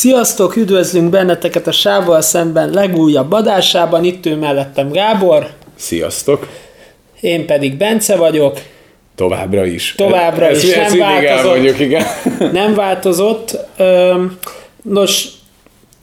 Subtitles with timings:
[0.00, 4.04] Sziasztok, üdvözlünk benneteket a Sávval szemben legújabb adásában.
[4.04, 6.48] Itt ő mellettem Gábor, Sziasztok!
[7.20, 8.60] én pedig Bence vagyok.
[9.14, 9.94] Továbbra is.
[9.96, 11.46] Továbbra Ez- is, ezt nem mindig változott.
[11.46, 12.04] elmondjuk, igen.
[12.62, 13.58] Nem változott.
[14.82, 15.28] Nos,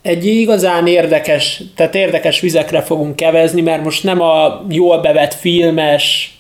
[0.02, 6.38] egy igazán érdekes, tehát érdekes vizekre fogunk kevezni, mert most nem a jól bevett filmes,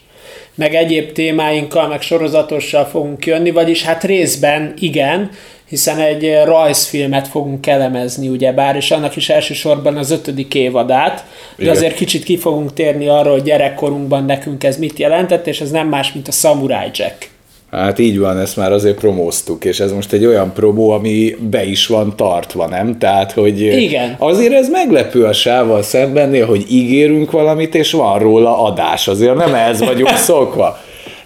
[0.55, 5.29] meg egyéb témáinkkal, meg sorozatossal fogunk jönni, vagyis hát részben igen,
[5.73, 11.63] hiszen egy eh, rajzfilmet fogunk elemezni, ugyebár, és annak is elsősorban az ötödik évadát, de
[11.63, 11.75] Igen.
[11.75, 15.87] azért kicsit ki fogunk térni arra, hogy gyerekkorunkban nekünk ez mit jelentett, és ez nem
[15.87, 17.29] más, mint a Samurai Jack.
[17.71, 21.65] Hát így van, ezt már azért promóztuk, és ez most egy olyan promó, ami be
[21.65, 22.97] is van tartva, nem?
[22.97, 24.15] Tehát, hogy Igen.
[24.19, 29.07] azért ez meglepő a sávval szembennél, hogy ígérünk valamit, és van róla adás.
[29.07, 30.77] Azért nem ehhez vagyunk szokva.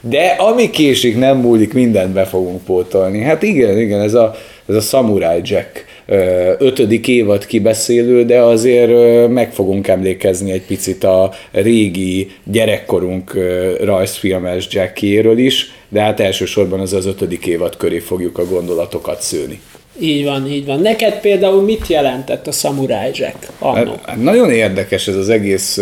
[0.09, 3.21] De ami késik, nem múlik, mindent be fogunk pótolni.
[3.21, 4.35] Hát igen, igen, ez a,
[4.65, 5.85] ez a Samurai Jack
[6.57, 13.39] ötödik évad kibeszélő, de azért meg fogunk emlékezni egy picit a régi gyerekkorunk
[13.83, 19.59] rajzfilmes Jackie-ről is, de hát elsősorban az az ötödik évad köré fogjuk a gondolatokat szőni.
[19.99, 20.79] Így van, így van.
[20.79, 23.95] Neked például mit jelentett a Samurai Jack annó?
[24.05, 25.79] Hát nagyon érdekes ez az egész,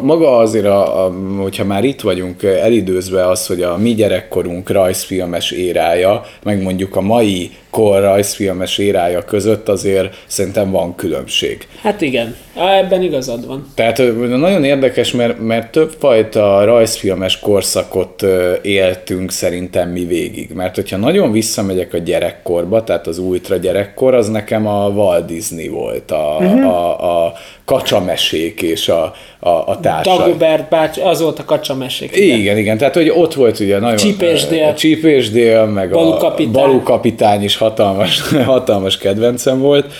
[0.00, 5.50] maga azért, a, a, hogyha már itt vagyunk elidőzve az, hogy a mi gyerekkorunk rajzfilmes
[5.50, 11.66] érája, meg mondjuk a mai kor rajzfilmes érája között azért szerintem van különbség.
[11.82, 12.36] Hát igen,
[12.80, 13.72] ebben igazad van.
[13.74, 18.24] Tehát nagyon érdekes, mert, mert többfajta rajzfilmes korszakot
[18.62, 20.50] éltünk szerintem mi végig.
[20.54, 25.68] Mert hogyha nagyon visszamegyek a gyerekkorba, tehát az ultra gyerekkor, az nekem a Walt Disney
[25.68, 26.66] volt, a, uh-huh.
[26.66, 27.32] a, a
[27.64, 30.16] kacsamesék és a, a, a társai.
[30.16, 32.16] Dagobert bácsi, az volt a kacsamesék.
[32.16, 32.38] Igen.
[32.38, 33.96] igen, igen, tehát hogy ott volt ugye nagyon...
[33.96, 34.66] Csíp és Dél.
[34.66, 38.20] a Csíp és Dél, meg Balú a kapitány is hatalmas,
[38.54, 39.92] hatalmas kedvencem volt.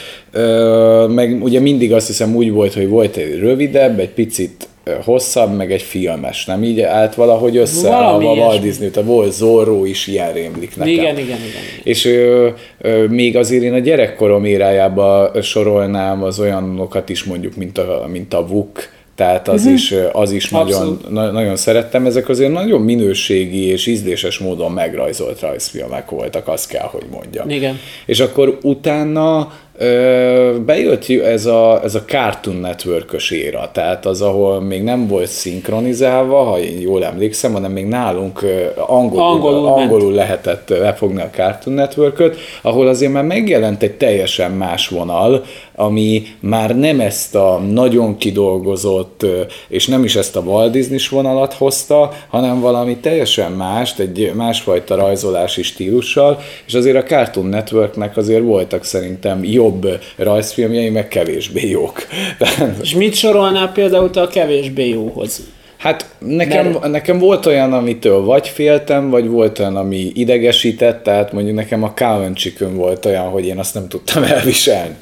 [1.09, 4.69] Meg ugye mindig azt hiszem úgy volt, hogy volt egy rövidebb, egy picit
[5.05, 8.61] hosszabb, meg egy filmes, nem így állt valahogy össze Valami a Walt.
[8.61, 10.93] Disney, tehát volt Zorro is, ilyen rémlik nekem.
[10.93, 11.39] Igen, igen, igen.
[11.39, 11.63] igen.
[11.83, 12.49] És ö,
[12.81, 18.35] ö, még azért én a gyerekkorom érájába sorolnám az olyanokat is mondjuk, mint a, mint
[18.35, 22.07] a Vuk, tehát az is, ö, az is nagyon, na, nagyon szerettem.
[22.07, 27.51] Ezek azért nagyon minőségi és ízléses módon megrajzolt rajzfilmek voltak, azt kell, hogy mondjam.
[27.51, 27.79] Igen.
[28.07, 34.61] És akkor utána ö, bejött ez a, ez a Cartoon network éra, tehát az, ahol
[34.61, 38.45] még nem volt szinkronizálva, ha én jól emlékszem, hanem még nálunk
[38.77, 39.77] angolul, Angolul ment.
[39.77, 42.23] angolul lehetett lefogni a Cartoon network
[42.63, 49.27] ahol azért már megjelent egy teljesen más vonal, ami már nem ezt a nagyon kidolgozott,
[49.69, 54.95] és nem is ezt a Walt disney vonalat hozta, hanem valami teljesen mást, egy másfajta
[54.95, 62.03] rajzolási stílussal, és azért a Cartoon Networknek azért voltak szerintem jobb rajzfilmjei, meg kevésbé jók.
[62.83, 65.41] És mit sorolnál például te a kevésbé jóhoz?
[65.77, 71.33] Hát nekem, Mert- nekem volt olyan, amitől vagy féltem, vagy volt olyan, ami idegesített, tehát
[71.33, 71.95] mondjuk nekem a
[72.35, 74.95] Chicken volt olyan, hogy én azt nem tudtam elviselni.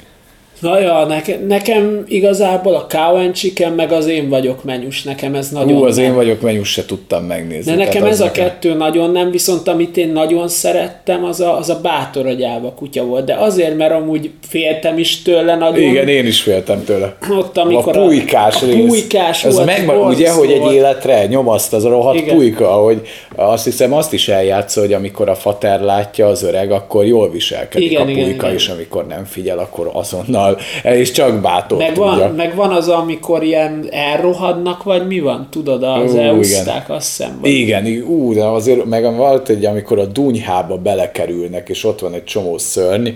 [0.63, 5.35] Na ja, neke, nekem igazából a Cow and Chicken, meg az én vagyok menyus, nekem
[5.35, 6.05] ez nagyon Hú, az nem.
[6.05, 7.71] én vagyok, menjus se tudtam megnézni.
[7.71, 11.69] De nekem ez a kettő nagyon nem, viszont amit én nagyon szerettem, az a, az
[11.69, 13.25] a bátor agyába kutya volt.
[13.25, 15.83] De azért, mert amúgy féltem is tőle nagyon.
[15.89, 17.15] Igen, én is féltem tőle.
[17.29, 18.83] Ott, amikor a pulykás a, rész.
[18.83, 20.73] a pulykás Ez volt, borzasztó ugye, hogy egy volt.
[20.73, 22.35] életre nyomaszt az a rohadt Igen.
[22.35, 23.01] pulyka, hogy
[23.35, 27.91] azt hiszem azt is eljátsza, hogy amikor a fater látja az öreg, akkor jól viselkedik
[27.91, 28.57] Igen, a igen, pulyka, igen.
[28.57, 30.52] és amikor nem figyel, akkor azonnal,
[30.83, 32.03] és csak bátor Meg tudja.
[32.03, 35.47] van, meg van az, amikor ilyen elrohadnak, vagy mi van?
[35.51, 37.37] Tudod, az Ó, elúszták, azt hiszem.
[37.41, 37.49] Vagy...
[37.51, 42.23] Igen, ú, de azért meg volt egy, amikor a dunyhába belekerülnek, és ott van egy
[42.23, 43.09] csomó szörny,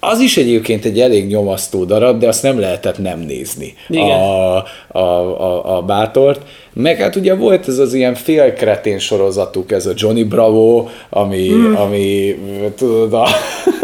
[0.00, 4.20] az is egyébként egy elég nyomasztó darab, de azt nem lehetett nem nézni Igen.
[4.20, 4.56] a,
[4.88, 6.40] a, a, a bátort.
[6.72, 11.68] Meg hát ugye volt ez az ilyen félkretén sorozatuk, ez a Johnny Bravo, ami, Hmm.
[11.68, 11.74] mm.
[11.74, 12.38] ami
[12.76, 13.26] tudod, a,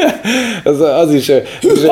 [0.64, 1.28] az, az is,
[1.62, 1.90] az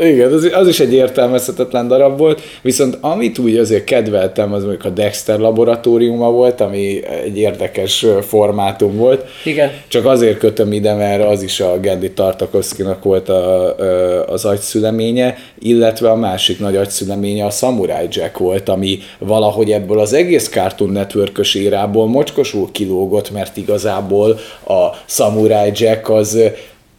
[0.00, 4.84] igen, az, az is egy értelmezhetetlen darab volt, viszont amit úgy azért kedveltem, az mondjuk
[4.84, 9.24] a Dexter laboratóriuma volt, ami egy érdekes formátum volt.
[9.44, 9.70] Igen.
[9.88, 15.34] Csak azért kötöm ide, mert az is a Gendi Tartakovszkinak volt a, ö, az agyszüleménye,
[15.58, 20.90] illetve a másik nagy agyszüleménye a Samurai Jack volt, ami valahogy ebből az egész Cartoon
[20.90, 26.38] network érából mocskosul kilógott, mert igazából a Samurai Jack az,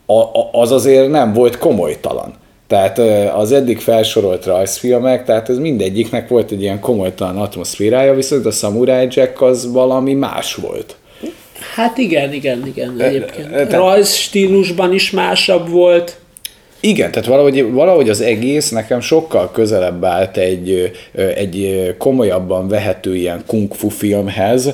[0.05, 2.33] a, a- az azért nem volt komolytalan.
[2.67, 2.99] Tehát
[3.35, 9.07] az eddig felsorolt rajzfilmek, tehát ez mindegyiknek volt egy ilyen komolytalan atmoszférája, viszont a Samurai
[9.09, 10.95] Jack az valami más volt.
[11.79, 13.51] Hát igen, igen, igen, egyébként.
[13.51, 16.17] e- Rajz stílusban is másabb volt.
[16.79, 20.91] Igen, tehát valahogy, valahogy az egész nekem sokkal közelebb állt egy,
[21.35, 24.73] egy komolyabban vehető ilyen kung fu filmhez,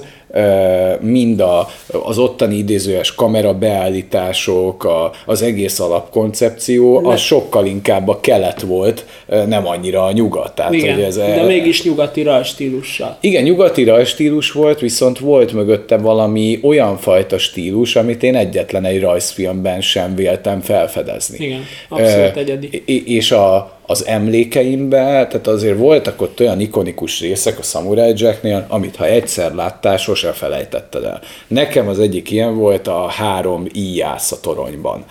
[0.99, 1.67] mind a,
[2.03, 9.05] az ottani idézőes kamera beállítások, a, az egész alapkoncepció, az sokkal inkább a kelet volt,
[9.47, 10.55] nem annyira a nyugat.
[10.55, 13.17] Tehát, Igen, hogy ez de mégis nyugati rajstílussal.
[13.19, 19.01] Igen, nyugati rajstílus volt, viszont volt mögötte valami olyan fajta stílus, amit én egyetlen egy
[19.01, 21.45] rajzfilmben sem véltem felfedezni.
[21.45, 22.83] Igen, abszolút egyedi.
[23.05, 28.95] És a, az emlékeimben, tehát azért voltak ott olyan ikonikus részek a Samurai Jacknél, amit
[28.95, 31.21] ha egyszer láttál, sose felejtetted el.
[31.47, 35.05] Nekem az egyik ilyen volt a három íjász a toronyban.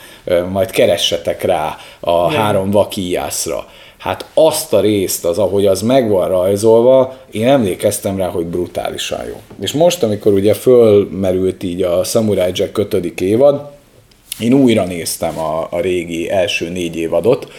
[0.51, 2.41] Majd keressetek rá a Nem.
[2.41, 3.67] három vakíjászra.
[3.99, 9.27] Hát azt a részt, az, ahogy az meg van rajzolva, én emlékeztem rá, hogy brutálisan
[9.27, 9.41] jó.
[9.61, 13.21] És most, amikor ugye fölmerült így a Samurai Jack 5.
[13.21, 13.71] évad,
[14.41, 17.53] én újra néztem a, a régi első négy évadot,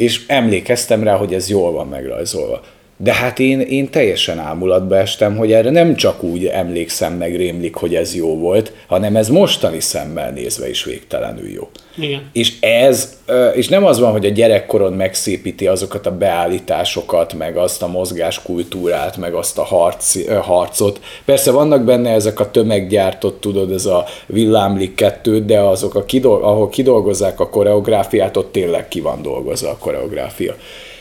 [0.00, 2.60] és emlékeztem rá, hogy ez jól van megrajzolva.
[3.02, 7.74] De hát én, én teljesen ámulatba estem, hogy erre nem csak úgy emlékszem meg rémlik,
[7.74, 11.68] hogy ez jó volt, hanem ez mostani szemmel nézve is végtelenül jó.
[11.96, 12.30] Igen.
[12.32, 13.16] És ez,
[13.54, 19.16] és nem az van, hogy a gyerekkoron megszépíti azokat a beállításokat, meg azt a mozgáskultúrát,
[19.16, 21.00] meg azt a harc, harcot.
[21.24, 26.42] Persze vannak benne ezek a tömeggyártott, tudod, ez a villámlik kettő, de azok, a kidol-
[26.42, 30.54] ahol kidolgozzák a koreográfiát, ott tényleg ki van dolgozva a koreográfia.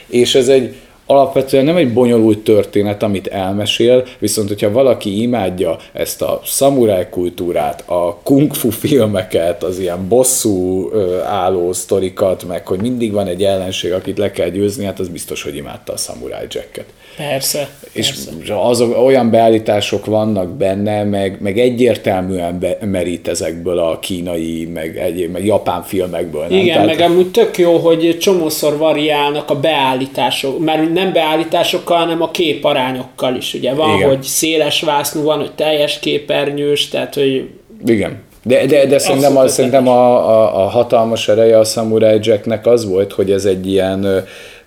[0.07, 0.75] És ez egy,
[1.12, 7.84] alapvetően nem egy bonyolult történet, amit elmesél, viszont hogyha valaki imádja ezt a szamuráj kultúrát,
[7.86, 10.90] a kung fu filmeket, az ilyen bosszú
[11.26, 15.44] álló sztorikat, meg hogy mindig van egy ellenség, akit le kell győzni, hát az biztos,
[15.44, 16.86] hogy imádta a szamuráj jacket.
[17.18, 17.70] Persze.
[17.92, 18.14] És
[18.50, 25.30] azok, olyan beállítások vannak benne, meg, meg egyértelműen be, merít ezekből a kínai, meg, egy,
[25.32, 26.42] meg japán filmekből.
[26.42, 26.60] Nem?
[26.60, 26.98] Igen, Tehát...
[26.98, 33.36] meg amúgy tök jó, hogy csomószor variálnak a beállítások, mert nem beállításokkal, hanem a képarányokkal
[33.36, 33.54] is.
[33.54, 34.07] Ugye van, Igen.
[34.07, 37.50] hogy széles vásznú van, hogy teljes képernyős, tehát hogy
[37.86, 38.28] igen.
[38.44, 42.90] De, de, de szerintem, a, szerintem a, a, a hatalmas ereje a Samurai Jacknek az
[42.90, 44.18] volt, hogy ez egy ilyen ö,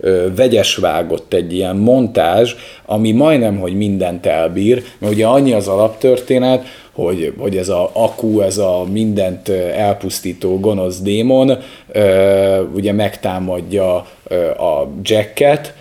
[0.00, 2.54] ö, vegyes vágott, egy ilyen montázs,
[2.86, 8.40] ami majdnem, hogy mindent elbír, mert ugye annyi az alaptörténet, hogy, hogy ez a Aku,
[8.40, 11.58] ez a mindent elpusztító gonosz démon,
[11.92, 15.74] ö, ugye megtámadja ö, a Jacket,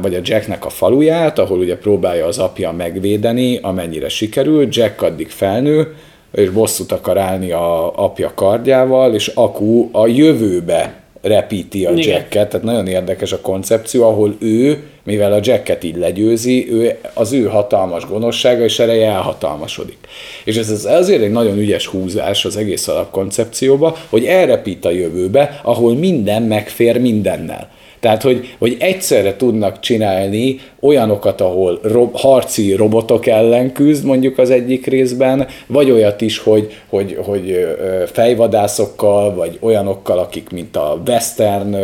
[0.00, 5.28] vagy a Jacknek a faluját, ahol ugye próbálja az apja megvédeni, amennyire sikerül, Jack addig
[5.28, 5.94] felnő,
[6.32, 12.08] és bosszút akar állni a apja kardjával, és Aku a jövőbe repíti a Igen.
[12.08, 17.32] Jacket, tehát nagyon érdekes a koncepció, ahol ő, mivel a Jacket így legyőzi, ő, az
[17.32, 19.98] ő hatalmas gonoszsága és ereje elhatalmasodik.
[20.44, 25.94] És ez azért egy nagyon ügyes húzás az egész alapkoncepcióba, hogy elrepít a jövőbe, ahol
[25.94, 27.70] minden megfér mindennel.
[28.06, 34.50] Tehát, hogy, hogy egyszerre tudnak csinálni olyanokat, ahol ro- harci robotok ellen küzd mondjuk az
[34.50, 37.76] egyik részben, vagy olyat is, hogy, hogy, hogy
[38.12, 41.76] fejvadászokkal, vagy olyanokkal, akik mint a western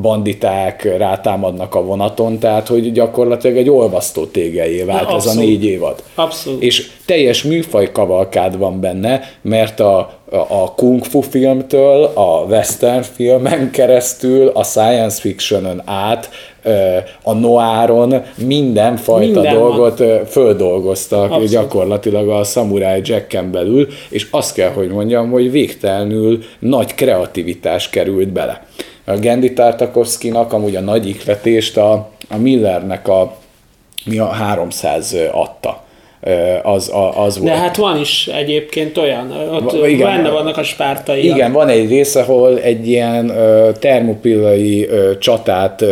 [0.00, 6.02] banditák rátámadnak a vonaton, tehát hogy gyakorlatilag egy olvasztó tégelyé vált ez a négy évad.
[6.14, 6.62] Abszolút.
[6.62, 9.98] És teljes műfaj kavalkád van benne, mert a,
[10.48, 16.30] a kung fu filmtől, a western filmen keresztül, a science fictionön át,
[17.22, 20.24] a noáron mindenfajta Minden dolgot van.
[20.26, 21.48] földolgoztak Abszolút.
[21.50, 28.28] gyakorlatilag a Samurai Jacken belül, és azt kell, hogy mondjam, hogy végtelenül nagy kreativitás került
[28.28, 28.66] bele.
[29.04, 33.36] A Gendi Tartakovsky-nak amúgy a nagy ikletést a, a Millernek a
[34.04, 35.86] mi a 300 adta
[36.62, 37.50] az, az volt.
[37.50, 41.24] De hát van is egyébként olyan, ott Va, igen, benne vannak a spártai.
[41.24, 43.32] Igen, van egy rész, ahol egy ilyen
[43.80, 45.84] termopillai csatát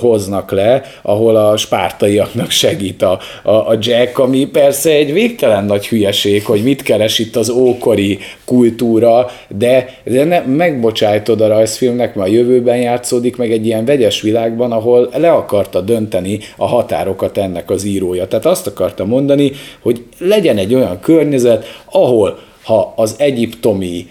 [0.00, 5.88] hoznak le, ahol a spártaiaknak segít a, a, a Jack, ami persze egy végtelen nagy
[5.88, 12.28] hülyeség, hogy mit keres itt az ókori kultúra, de, de ne, megbocsájtod a rajzfilmnek, mert
[12.28, 17.70] a jövőben játszódik, meg egy ilyen vegyes világban, ahol le akarta dönteni a határokat ennek
[17.70, 18.26] az írója.
[18.26, 24.06] Tehát azt akarta mondani, mondani, hogy legyen egy olyan környezet, ahol ha az egyiptomi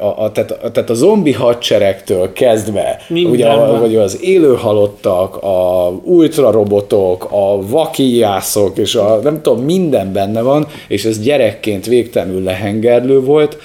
[0.00, 5.88] a, a, tehát, a, tehát a zombi hadseregtől kezdve, Minden ugye, vagy az élőhalottak, a
[6.04, 13.20] ultrarobotok, a vakíjászok, és a nem tudom, minden benne van, és ez gyerekként végtelenül lehengerlő
[13.20, 13.58] volt,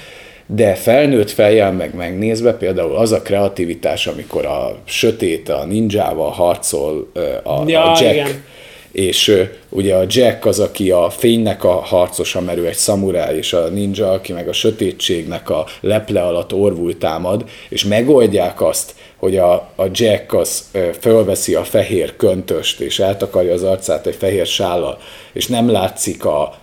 [0.45, 7.11] de felnőtt fejjel meg megnézve például az a kreativitás, amikor a sötét, a ninjával harcol
[7.43, 8.43] a, ja, a Jack, igen
[8.93, 13.53] és ugye a Jack az, aki a fénynek a harcosa, mert ő egy szamuráj, és
[13.53, 19.37] a ninja, aki meg a sötétségnek a leple alatt orvul támad, és megoldják azt, hogy
[19.37, 20.63] a, a Jack az
[20.99, 24.97] fölveszi a fehér köntöst, és eltakarja az arcát egy fehér sállal,
[25.33, 26.53] és nem látszik a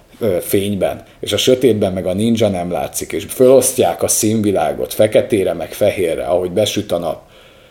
[0.40, 5.72] fényben, és a sötétben meg a ninja nem látszik, és fölosztják a színvilágot feketére meg
[5.72, 7.29] fehérre, ahogy besüt a nap.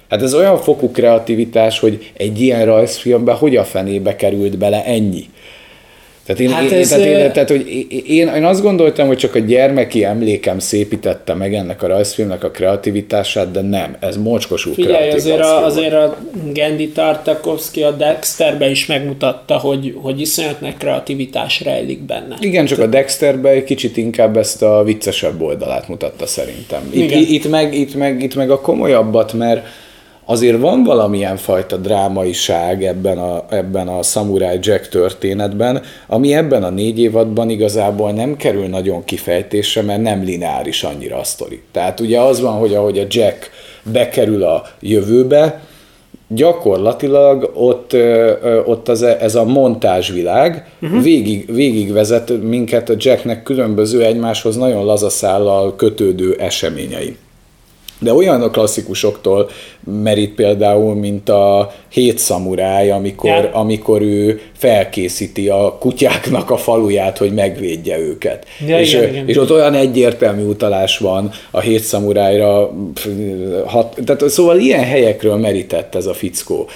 [0.10, 5.26] Hát ez olyan fokú kreativitás, hogy egy ilyen rajzfilmbe hogy a fenébe került bele ennyi.
[6.30, 9.36] Tehát én, Hát én, ez, tehát, én, tehát hogy én, én azt gondoltam, hogy csak
[9.36, 15.12] a gyermeki emlékem szépítette meg ennek a rajzfilmnek a kreativitását, de nem, ez mocskosú Figyelj,
[15.12, 16.18] azért a, azért a
[16.54, 22.38] Gendi Tartakovsky a Dexterbe is megmutatta, hogy, hogy iszonyat nagy kreativitás rejlik benne.
[22.40, 26.90] Igen, csak a Dexterbe egy kicsit inkább ezt a viccesebb oldalát mutatta szerintem.
[26.92, 29.66] Itt, itt, meg, itt, meg, itt meg a komolyabbat, mert
[30.32, 36.70] azért van valamilyen fajta drámaiság ebben a, ebben a Samurai Jack történetben, ami ebben a
[36.70, 41.62] négy évadban igazából nem kerül nagyon kifejtésre, mert nem lineáris annyira a sztori.
[41.72, 43.50] Tehát ugye az van, hogy ahogy a Jack
[43.84, 45.62] bekerül a jövőbe,
[46.28, 47.96] gyakorlatilag ott,
[48.66, 51.04] ott az, e- ez a montázsvilág uh-huh.
[51.04, 57.18] végig, végigvezet minket a Jacknek különböző egymáshoz nagyon lazaszállal kötődő eseményei.
[58.00, 59.50] De olyan a klasszikusoktól
[60.02, 63.50] merít például, mint a hét szamuráj, amikor, Ja.
[63.54, 68.46] amikor ő felkészíti a kutyáknak a faluját, hogy megvédje őket.
[68.68, 69.28] Ja, és, igen, igen.
[69.28, 72.72] és ott olyan egyértelmű utalás van a hét szamurájra,
[73.66, 76.68] hat, tehát szóval ilyen helyekről merített ez a fickó.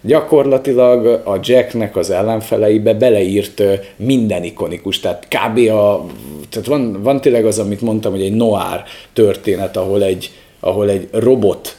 [0.00, 3.62] Gyakorlatilag a Jacknek az ellenfeleibe beleírt
[3.96, 5.58] minden ikonikus, tehát kb.
[5.70, 6.06] a,
[6.52, 8.82] tehát van, van tényleg az, amit mondtam, hogy egy noir
[9.12, 10.30] történet, ahol egy,
[10.60, 11.76] ahol egy robot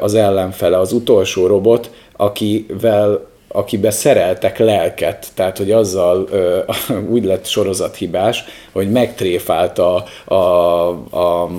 [0.00, 6.58] az ellenfele, az utolsó robot, akivel akibe szereltek lelket, tehát hogy azzal ö,
[7.12, 10.34] úgy lett sorozathibás, hogy megtréfált a, a,
[11.16, 11.50] a,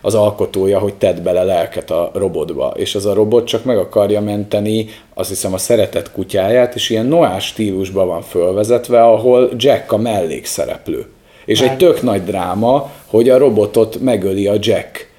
[0.00, 4.20] az alkotója, hogy tedd bele lelket a robotba, és az a robot csak meg akarja
[4.20, 9.96] menteni, azt hiszem a szeretett kutyáját, és ilyen noás stílusban van fölvezetve, ahol Jack a
[9.96, 11.06] mellékszereplő.
[11.46, 15.10] És egy tök nagy dráma, hogy a robotot megöli a Jack.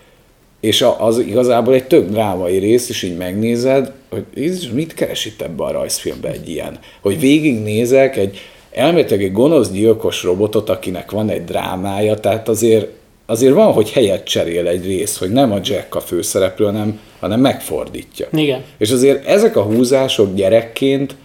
[0.59, 4.25] És az igazából egy tök drámai rész, és így megnézed, hogy
[4.73, 6.79] mit keres itt ebbe a rajzfilmbe egy ilyen?
[7.01, 8.39] Hogy végignézek egy
[8.71, 12.87] elméletileg egy gonosz gyilkos robotot, akinek van egy drámája, tehát azért,
[13.25, 17.39] azért van, hogy helyet cserél egy rész, hogy nem a Jack a főszereplő, hanem, hanem
[17.39, 18.27] megfordítja.
[18.31, 18.63] Igen.
[18.77, 21.15] És azért ezek a húzások gyerekként,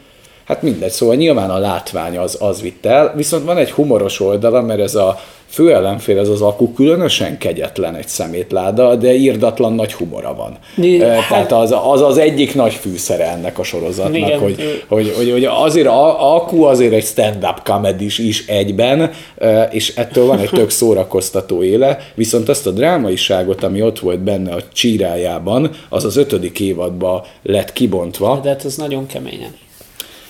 [0.44, 4.62] hát mindegy, szóval nyilván a látvány az, az vitt el, viszont van egy humoros oldala,
[4.62, 5.18] mert ez a
[5.48, 10.58] fő ellenfél, ez az aku különösen kegyetlen egy szemétláda, de írdatlan nagy humora van.
[11.00, 15.12] Eh, hát- Tehát az, az az egyik nagy fűszere ennek a sorozatnak, Igen, hogy, hogy,
[15.16, 20.38] hogy, hogy azért a, Aku azért egy stand-up comedy is egyben, eh, és ettől van
[20.38, 26.04] egy tök szórakoztató éle, viszont azt a drámaiságot, ami ott volt benne a csírájában, az
[26.04, 28.40] az ötödik évadban lett kibontva.
[28.42, 29.54] De hát ez nagyon keményen.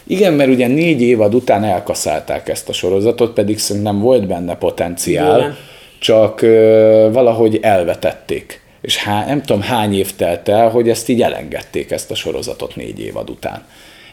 [0.07, 5.35] Igen, mert ugye négy évad után elkaszálták ezt a sorozatot, pedig szerintem volt benne potenciál,
[5.35, 5.57] Bőven.
[5.99, 8.61] csak ö, valahogy elvetették.
[8.81, 12.77] És há, nem tudom hány év telt el, hogy ezt így elengedték ezt a sorozatot
[12.77, 13.65] négy évad után.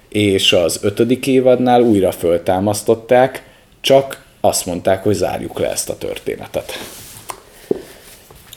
[0.09, 3.43] És az ötödik évadnál újra föltámasztották,
[3.81, 6.73] csak azt mondták, hogy zárjuk le ezt a történetet.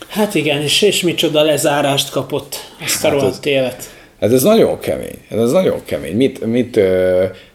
[0.09, 3.91] Hát igen, és, és micsoda lezárást kapott ezt a Hát rohadt évet.
[4.23, 5.19] Hát ez nagyon kemény.
[5.31, 6.17] Hát ez nagyon kemény.
[6.17, 6.71] Mit, mit,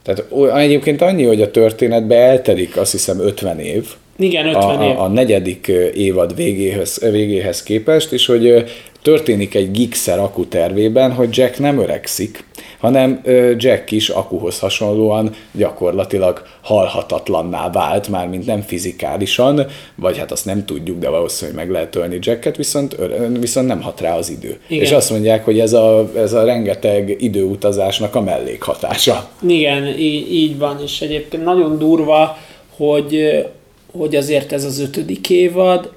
[0.04, 3.86] tehát egyébként annyi, hogy a történetbe eltelik azt hiszem 50 év,
[4.18, 4.98] Igen, 50 a, év.
[4.98, 8.64] a, a negyedik évad végéhez, végéhez képest, és hogy
[9.02, 12.44] történik egy gigszer Aku tervében, hogy Jack nem öregszik,
[12.80, 13.22] hanem
[13.58, 19.66] Jack is Akuhoz hasonlóan gyakorlatilag halhatatlanná vált, mármint nem fizikálisan,
[19.96, 22.98] vagy hát azt nem tudjuk, de valószínűleg meg lehet ölni Jacket, viszont,
[23.40, 24.60] viszont nem hat rá az idő.
[24.68, 24.84] Igen.
[24.84, 29.30] És azt mondják, hogy ez a, ez a rengeteg időutazásnak a mellékhatása.
[29.48, 32.38] Igen, így, így van, és egyébként nagyon durva,
[32.78, 33.46] hogy,
[33.92, 35.92] hogy azért ez az ötödik évad,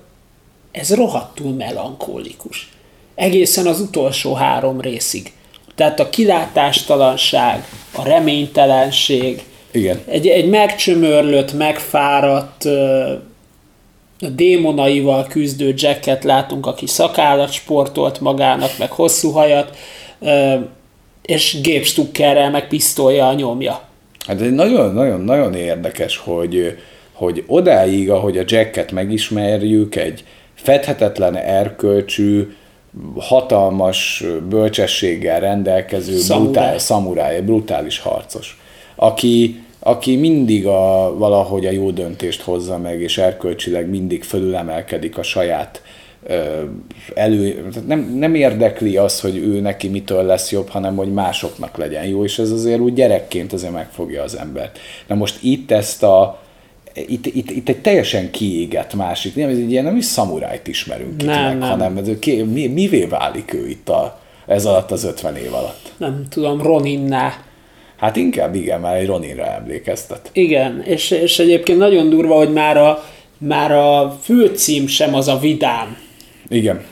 [0.71, 2.71] ez rohadtul melankólikus.
[3.15, 5.33] Egészen az utolsó három részig.
[5.81, 7.65] Tehát a kilátástalanság,
[7.97, 10.01] a reménytelenség, Igen.
[10.07, 12.65] egy, egy megcsömörlött, megfáradt,
[14.21, 19.77] a démonaival küzdő Jacket látunk, aki szakállat sportolt magának, meg hosszú hajat,
[21.23, 23.81] és gépstukkerrel, meg pisztolyjal nyomja.
[24.27, 26.79] Hát ez nagyon-nagyon-nagyon érdekes, hogy,
[27.13, 32.49] hogy odáig, ahogy a Jacket megismerjük, egy fedhetetlen erkölcsű,
[33.19, 36.53] hatalmas bölcsességgel rendelkező Szamuráj.
[36.53, 38.59] brutál, szamuráj, brutális harcos.
[38.97, 45.23] aki, aki mindig a, valahogy a jó döntést hozza meg, és erkölcsileg mindig fölülemelkedik a
[45.23, 45.83] saját
[47.15, 52.05] elő, nem, nem érdekli az, hogy ő neki mitől lesz jobb, hanem hogy másoknak legyen
[52.05, 54.79] jó, és ez azért úgy gyerekként azért megfogja az embert.
[55.07, 56.43] Na most itt ezt a,
[56.95, 61.23] itt, itt, itt egy teljesen kiégett másik, nem, ez egy ilyen, nem is szamurájt ismerünk
[61.23, 61.69] nem, itt meg, nem.
[61.69, 65.93] hanem ez, ki, mi, mivé válik ő itt a, ez alatt az 50 év alatt?
[65.97, 67.33] Nem tudom, Roninná.
[67.97, 70.31] Hát inkább igen, már egy Roninra emlékeztet.
[70.33, 73.05] Igen, és, és egyébként nagyon durva, hogy már a,
[73.39, 75.97] már a főcím sem az a vidám.
[76.49, 76.85] Igen.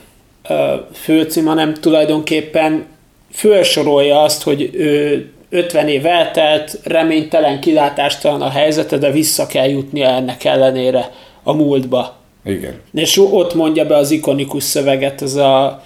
[0.93, 2.85] Főcím, hanem tulajdonképpen
[3.31, 10.09] felsorolja azt, hogy ő 50 év eltelt, reménytelen, kilátástalan a helyzete, de vissza kell jutnia
[10.09, 11.11] ennek ellenére
[11.43, 12.17] a múltba.
[12.45, 12.81] Igen.
[12.95, 15.83] És ott mondja be az ikonikus szöveget, ez a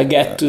[0.00, 0.46] I get to...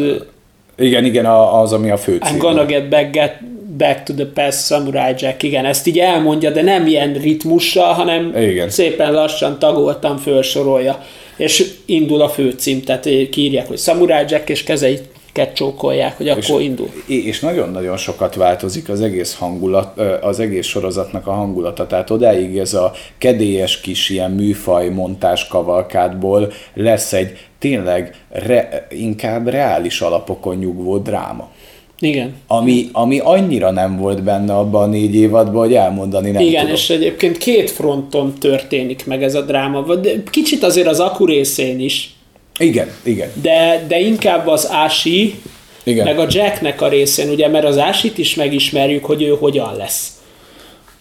[0.76, 3.38] Igen, igen, az, ami a fő I'm gonna get back, get
[3.76, 5.42] back to the past Samurai Jack.
[5.42, 8.70] Igen, ezt így elmondja, de nem ilyen ritmussal, hanem igen.
[8.70, 11.04] szépen lassan tagoltam felsorolja.
[11.36, 15.02] És indul a főcím, tehát kiírják, hogy Samurai Jack, és kezeit
[15.52, 16.90] csókolják, hogy akkor és, indul.
[17.06, 21.86] És nagyon-nagyon sokat változik az egész hangulat, az egész sorozatnak a hangulata.
[21.86, 29.48] Tehát odáig ez a kedélyes kis ilyen műfaj montás kavalkádból lesz egy tényleg re, inkább
[29.48, 31.50] reális alapokon nyugvó dráma.
[32.00, 32.34] Igen.
[32.46, 36.74] Ami, ami annyira nem volt benne abban a négy évadban, hogy elmondani nem Igen, tudom.
[36.74, 39.94] és egyébként két fronton történik meg ez a dráma.
[39.94, 42.14] De kicsit azért az Aku részén is,
[42.60, 43.32] igen, igen.
[43.42, 45.40] De, de inkább az Ási,
[45.82, 46.04] igen.
[46.04, 50.20] meg a Jacknek a részén, ugye, mert az Ásit is megismerjük, hogy ő hogyan lesz.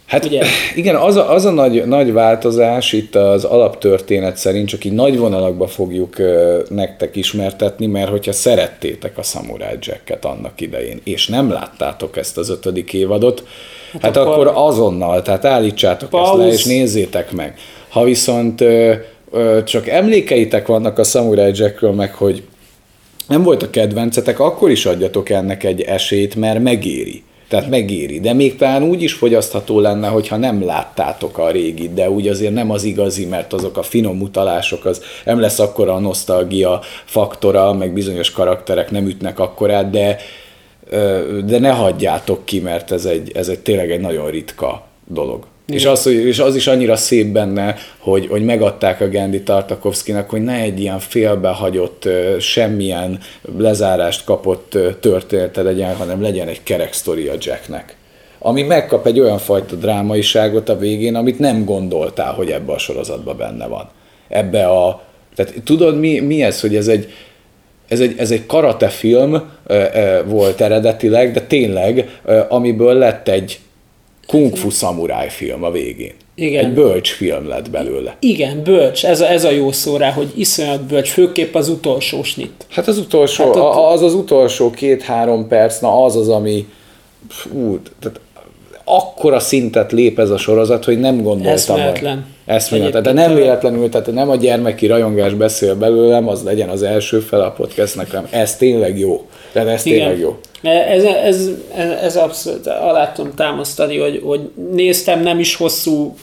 [0.10, 0.42] Hát ugye?
[0.76, 5.18] igen, az a, az a nagy, nagy változás itt az alaptörténet szerint csak így nagy
[5.18, 6.16] vonalakba fogjuk
[6.70, 12.50] nektek ismertetni, mert hogyha szerettétek a Samurai Jacket annak idején, és nem láttátok ezt az
[12.50, 13.44] ötödik évadot,
[13.92, 16.30] hát, hát akkor, akkor azonnal, tehát állítsátok Pauz.
[16.30, 17.58] ezt le, és nézzétek meg.
[17.90, 18.64] Ha viszont
[19.64, 22.44] csak emlékeitek vannak a Samurai Jackről, meg hogy
[23.28, 27.24] nem volt a kedvencetek, akkor is adjatok ennek egy esélyt, mert megéri.
[27.48, 28.20] Tehát megéri.
[28.20, 32.54] De még talán úgy is fogyasztható lenne, hogyha nem láttátok a régit, de úgy azért
[32.54, 37.74] nem az igazi, mert azok a finom utalások, az nem lesz akkora a nosztalgia faktora,
[37.74, 40.18] meg bizonyos karakterek nem ütnek akkorát, de,
[41.46, 45.46] de ne hagyjátok ki, mert ez egy, ez egy tényleg egy nagyon ritka dolog.
[45.70, 50.42] És az, és az is annyira szép benne, hogy, hogy megadták a Gendi Tartakovszkinak, hogy
[50.42, 52.08] ne egy ilyen félbehagyott,
[52.40, 53.20] semmilyen
[53.58, 57.96] lezárást kapott története legyen, hanem legyen egy kerek sztori a Jacknek.
[58.40, 63.38] Ami megkap egy olyan fajta drámaiságot a végén, amit nem gondoltál, hogy ebbe a sorozatban
[63.38, 63.90] benne van.
[64.28, 65.02] Ebbe a...
[65.36, 67.14] Tehát tudod, mi, mi ez, hogy ez egy,
[67.88, 69.52] ez egy, ez egy karate film
[70.26, 73.60] volt eredetileg, de tényleg, amiből lett egy,
[74.30, 76.14] kung fu szamuráj film a végén.
[76.36, 76.66] Igen.
[76.66, 78.18] Egy bölcs film lett belőle.
[78.20, 79.06] Igen, bölcs.
[79.06, 82.66] Ez a, ez a jó szó rá, hogy iszonyat bölcs, főképp az utolsó snit.
[82.70, 83.94] Hát az utolsó, hát ott...
[83.94, 86.68] az az utolsó két-három perc, na az az, ami
[87.30, 88.20] fú, tehát
[88.84, 91.54] akkora szintet lép ez a sorozat, hogy nem gondoltam.
[91.54, 92.26] Eszméletlen.
[92.50, 93.04] Eszméletlen.
[93.04, 97.42] Tehát nem véletlenül, tehát nem a gyermeki rajongás beszél belőlem, az legyen az első fel
[97.42, 99.28] a podcastnek, hanem ez tényleg jó.
[99.52, 100.00] Tehát ez Igen.
[100.00, 100.40] tényleg jó.
[100.62, 104.40] Ez, ez, ez, ez abszolút alá tudom támasztani, hogy, hogy
[104.72, 106.16] néztem, nem is hosszú,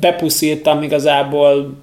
[0.00, 1.74] bepuszítam igazából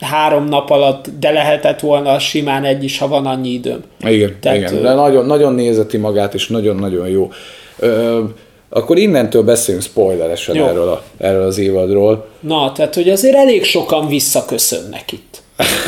[0.00, 3.80] három nap alatt, de lehetett volna simán egy is, ha van annyi időm.
[4.00, 4.82] Igen, Tehát, igen.
[4.82, 7.30] de nagyon, nagyon nézeti magát, és nagyon-nagyon jó.
[7.78, 8.20] Ö,
[8.76, 12.26] akkor innentől beszélünk spoileresen erről, a, erről az évadról.
[12.40, 15.42] Na, tehát hogy azért elég sokan visszaköszönnek itt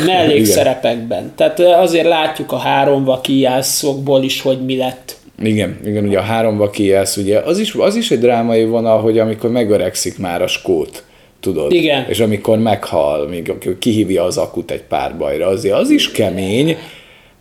[0.05, 1.31] mellékszerepekben.
[1.37, 5.15] Tehát azért látjuk a három vakijászokból is, hogy mi lett.
[5.43, 9.19] Igen, igen, ugye a három vakijász, ugye az is, az is egy drámai vonal, hogy
[9.19, 11.03] amikor megöregszik már a skót,
[11.39, 11.71] tudod?
[11.71, 12.05] Igen.
[12.09, 16.77] És amikor meghal, még kihívja az akut egy párbajra, azért az is kemény,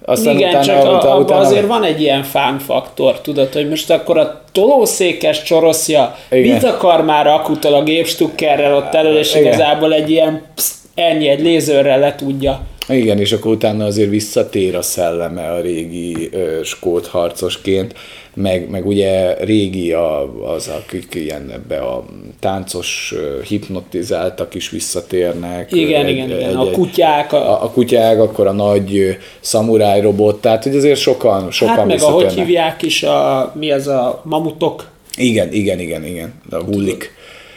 [0.06, 3.90] aztán Igen, utána, csak utána, a, utána, azért van egy ilyen fánfaktor, tudod, hogy most
[3.90, 6.54] akkor a tolószékes csoroszja Igen.
[6.54, 9.42] mit akar már akutól a gépstukkerrel ott elő, és Igen.
[9.42, 12.60] igazából egy ilyen psz, ennyi, egy lézőrrel le tudja.
[12.88, 17.94] Igen, és akkor utána azért visszatér a szelleme a régi ö, skót harcosként,
[18.36, 22.04] meg, meg ugye régi a, az, akik ilyen ebbe a
[22.40, 23.14] táncos
[23.48, 25.72] hipnotizáltak is visszatérnek.
[25.72, 26.56] Igen, egy, igen, egy, igen.
[26.56, 27.32] A kutyák.
[27.32, 27.36] A...
[27.36, 32.02] a, a kutyák, akkor a nagy szamuráj robot, tehát hogy azért sokan, sokan Hát meg
[32.02, 34.88] ahogy hívják is, a, mi az a mamutok?
[35.16, 37.15] Igen, igen, igen, igen, a hullik.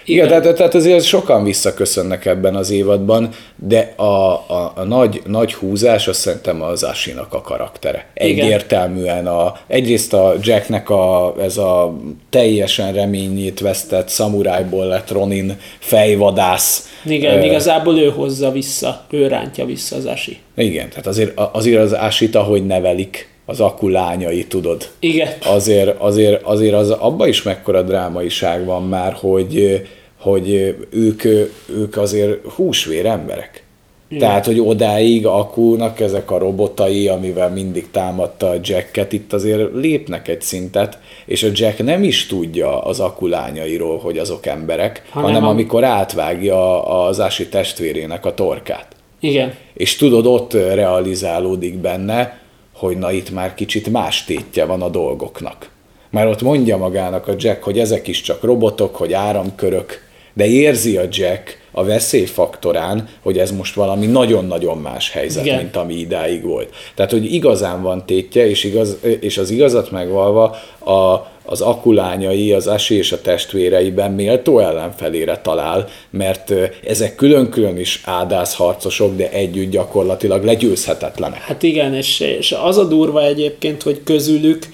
[0.10, 5.54] Igen, tehát, tehát azért sokan visszaköszönnek ebben az évadban, de a, a, a nagy, nagy
[5.54, 8.06] húzás azt szerintem az Asinak a karaktere.
[8.14, 11.98] Egyértelműen a, egyrészt a Jacknek a, ez a
[12.30, 16.90] teljesen reményét vesztett szamurájból lett Ronin fejvadász.
[17.06, 20.38] Igen, Ö, igazából ő hozza vissza, ő rántja vissza az Asi.
[20.56, 24.90] Igen, tehát azért, azért az Asit, ahogy nevelik, az akku lányai, tudod.
[25.00, 25.30] Igen.
[25.46, 29.82] Azért, azért, azért az, abban is mekkora drámaiság van már, hogy,
[30.20, 31.24] hogy ők,
[31.70, 33.64] ők azért húsvér emberek.
[34.08, 34.28] Igen.
[34.28, 40.28] Tehát, hogy odáig Akúnak ezek a robotai, amivel mindig támadta a Jacket, itt azért lépnek
[40.28, 45.48] egy szintet, és a Jack nem is tudja az akulányairól, hogy azok emberek, Hanem hanem,
[45.48, 48.88] a- amikor átvágja az Ási testvérének a torkát.
[49.20, 49.54] Igen.
[49.74, 52.40] És tudod, ott realizálódik benne,
[52.74, 55.70] hogy na itt már kicsit más tétje van a dolgoknak.
[56.10, 60.08] Már ott mondja magának a Jack, hogy ezek is csak robotok, hogy áramkörök,
[60.40, 65.58] de érzi a Jack a veszélyfaktorán, hogy ez most valami nagyon-nagyon más helyzet, Igen.
[65.58, 66.70] mint ami idáig volt.
[66.96, 72.68] Tehát, hogy igazán van tétje, és, igaz, és az igazat megvalva a, az akulányai, az
[72.68, 76.54] Asi és a testvéreiben méltó ellenfelére talál, mert
[76.88, 81.40] ezek külön-külön is ádászharcosok, de együtt gyakorlatilag legyőzhetetlenek.
[81.40, 84.68] Hát igen, és, és az a durva egyébként, hogy közülük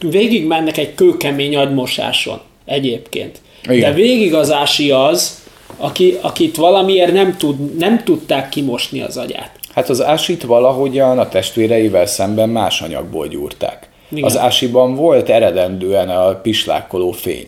[0.00, 3.40] végig mennek egy kőkemény agymosáson egyébként.
[3.62, 3.80] Igen.
[3.80, 5.42] De végig az Ási az,
[5.76, 9.50] aki, akit valamiért nem, tud, nem tudták kimosni az agyát.
[9.74, 13.88] Hát az Ásit valahogyan a testvéreivel szemben más anyagból gyúrták.
[14.10, 14.24] Igen.
[14.24, 17.46] Az Ásiban volt eredendően a pislákoló fény.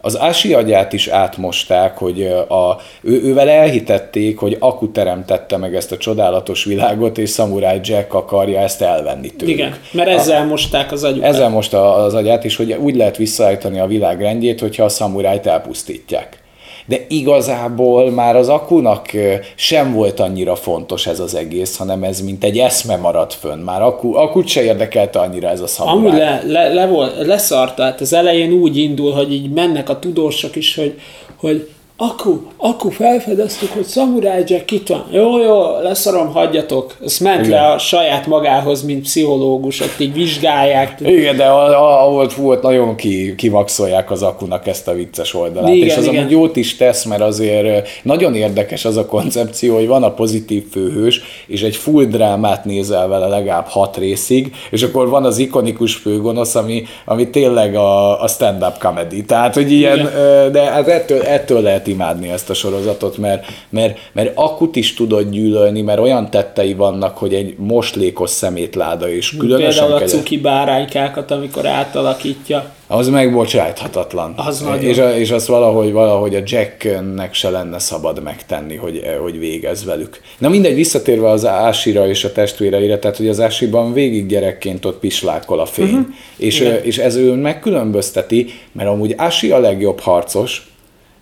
[0.00, 5.92] Az Ási agyát is átmosták, hogy a, ő, ővel elhitették, hogy Aku teremtette meg ezt
[5.92, 9.54] a csodálatos világot, és Samurai Jack akarja ezt elvenni tőlük.
[9.54, 11.28] Igen, mert ezzel mosták az agyukat.
[11.28, 14.88] Ezzel most a- az agyát is, hogy úgy lehet visszaállítani a világ rendjét, hogyha a
[14.88, 16.38] szamurájt elpusztítják.
[16.86, 19.10] De igazából már az akunak
[19.54, 23.58] sem volt annyira fontos ez az egész, hanem ez mint egy eszme maradt fönn.
[23.60, 26.18] Már aku, akut se érdekelte annyira ez a Amúgy szamuráj.
[26.18, 30.56] le, le, le volt, leszart, tehát az elején úgy indul, hogy így mennek a tudósok
[30.56, 31.00] is, hogy,
[31.36, 31.68] hogy
[32.02, 35.06] Aku, Aku, felfedeztük, hogy Samurai Jack itt van.
[35.10, 36.96] Jó, jó, leszarom, hagyjatok.
[37.04, 37.50] Ezt ment Igen.
[37.50, 41.00] le a saját magához, mint pszichológus, ott így vizsgálják.
[41.00, 45.34] Igen, de a, a, a volt, volt nagyon ki, kivaxolják az akunak ezt a vicces
[45.34, 45.74] oldalát.
[45.74, 46.16] Igen, és az igen.
[46.16, 50.64] amúgy jót is tesz, mert azért nagyon érdekes az a koncepció, hogy van a pozitív
[50.70, 55.94] főhős, és egy full drámát nézel vele legalább hat részig, és akkor van az ikonikus
[55.94, 59.24] főgonosz, ami, ami tényleg a, a stand-up comedy.
[59.24, 60.52] Tehát, hogy ilyen, Igen.
[60.52, 65.30] de hát ettől, ettől lehet imádni ezt a sorozatot, mert, mert, mert akut is tudod
[65.30, 70.38] gyűlölni, mert olyan tettei vannak, hogy egy moslékos szemétláda, és különösen Például a kegyes- cuki
[70.38, 72.72] báránykákat, amikor átalakítja.
[72.86, 74.32] az megbocsájthatatlan.
[74.36, 74.82] Az nagyon.
[74.82, 79.84] és, a, és azt valahogy, valahogy a Jacknek se lenne szabad megtenni, hogy, hogy végez
[79.84, 80.20] velük.
[80.38, 84.98] Na mindegy, visszatérve az Ásira és a testvéreire, tehát hogy az Ásiban végig gyerekként ott
[84.98, 85.84] pislákol a fény.
[85.86, 86.06] Uh-huh.
[86.36, 86.82] És, Igen.
[86.82, 90.68] és ez ő megkülönbözteti, mert amúgy Ási a legjobb harcos,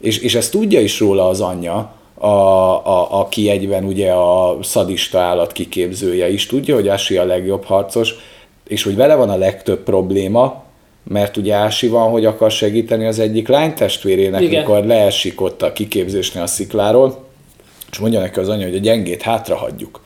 [0.01, 5.19] és, és ezt tudja is róla az anyja, a, a, aki egyben ugye a szadista
[5.19, 8.15] állat kiképzője is tudja, hogy Ási a legjobb harcos,
[8.69, 10.63] és hogy vele van a legtöbb probléma,
[11.05, 14.61] mert ugye Ási van, hogy akar segíteni az egyik lánytestvérének, Igen.
[14.61, 17.27] mikor leesik ott a kiképzésnél a szikláról,
[17.91, 20.01] és mondja neki az anya, hogy a gyengét hátra hagyjuk.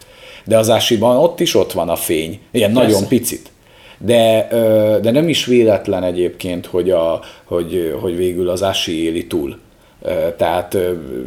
[0.45, 2.89] De az Ásiban ott is ott van a fény, ilyen Persze.
[2.89, 3.51] nagyon picit.
[3.99, 4.49] De,
[5.03, 9.59] de nem is véletlen egyébként, hogy, a, hogy, hogy végül az Ási éli túl.
[10.37, 10.77] Tehát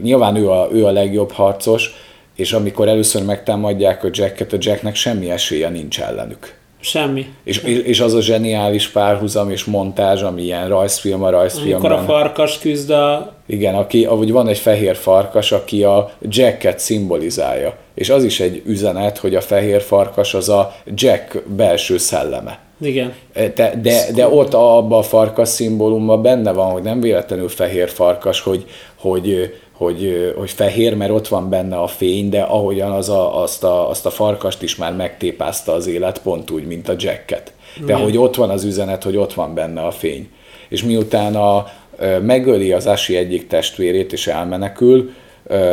[0.02, 1.92] nyilván ő a, ő a legjobb harcos,
[2.36, 6.54] és amikor először megtámadják a Jacket, a Jacknek semmi esélye nincs ellenük.
[6.86, 7.26] Semmi.
[7.44, 12.06] És, és az a zseniális párhuzam és montázs, ami ilyen rajzfilm a Amikor a rajzfilmben.
[12.06, 13.34] farkas küzd a...
[13.46, 17.78] Igen, aki, ahogy van egy fehér farkas, aki a Jacket szimbolizálja.
[17.94, 22.60] És az is egy üzenet, hogy a fehér farkas az a Jack belső szelleme.
[22.82, 23.14] Igen.
[23.34, 28.42] De, de, de ott abban a farkas szimbólumban benne van, hogy nem véletlenül fehér farkas,
[28.42, 33.42] hogy, hogy, hogy, hogy fehér, mert ott van benne a fény, de ahogyan az a,
[33.42, 37.54] azt, a, azt a farkast is már megtépázta az élet, pont úgy, mint a Jacket.
[37.78, 38.02] De Igen.
[38.02, 40.30] hogy ott van az üzenet, hogy ott van benne a fény.
[40.70, 41.66] És miután a,
[42.22, 45.12] megöli az Asi egyik testvérét, és elmenekül,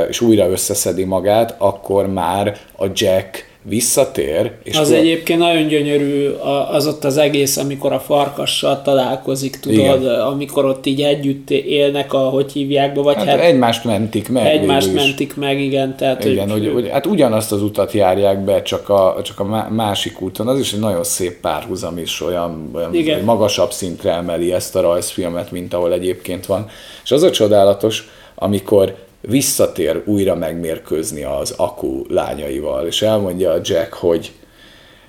[0.08, 6.28] és újra összeszedi magát, akkor már a Jack visszatér, és az egyébként nagyon gyönyörű
[6.72, 10.20] az ott az egész, amikor a farkassal találkozik, tudod, Igen.
[10.20, 14.46] amikor ott így együtt élnek, a, hogy hívják be, vagy hát, hát egymást mentik meg.
[14.46, 15.96] Egymást mentik meg, igen.
[15.96, 19.68] Tehát, igen, hogy, hogy, hogy, hát ugyanazt az utat járják be, csak a, csak a
[19.70, 20.48] másik úton.
[20.48, 23.24] Az is egy nagyon szép párhuzam is, olyan, olyan igen.
[23.24, 26.68] magasabb szintre emeli ezt a rajzfilmet, mint ahol egyébként van.
[27.04, 33.92] És az a csodálatos, amikor visszatér újra megmérkőzni az Aku lányaival, és elmondja a Jack,
[33.92, 34.32] hogy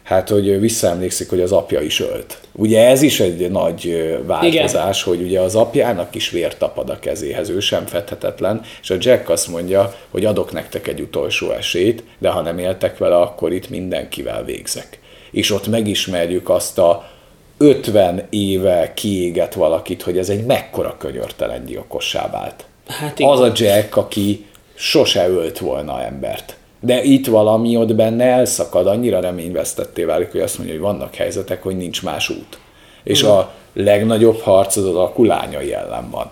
[0.03, 2.37] hát, hogy visszaemlékszik, hogy az apja is ölt.
[2.51, 5.17] Ugye ez is egy nagy változás, Igen.
[5.17, 9.29] hogy ugye az apjának is vér tapad a kezéhez, ő sem fedhetetlen, és a Jack
[9.29, 13.69] azt mondja, hogy adok nektek egy utolsó esélyt, de ha nem éltek vele, akkor itt
[13.69, 14.99] mindenkivel végzek.
[15.31, 17.11] És ott megismerjük azt a
[17.57, 22.65] 50 éve kiégett valakit, hogy ez egy mekkora könyörtelen gyilkossá vált.
[22.87, 26.55] Hát az a Jack, aki sose ölt volna embert.
[26.79, 31.63] De itt valami ott benne elszakad, annyira reményvesztetté válik, hogy azt mondja, hogy vannak helyzetek,
[31.63, 32.57] hogy nincs más út.
[33.03, 33.37] És uh-huh.
[33.37, 36.27] a legnagyobb harc az a kulányai ellen van.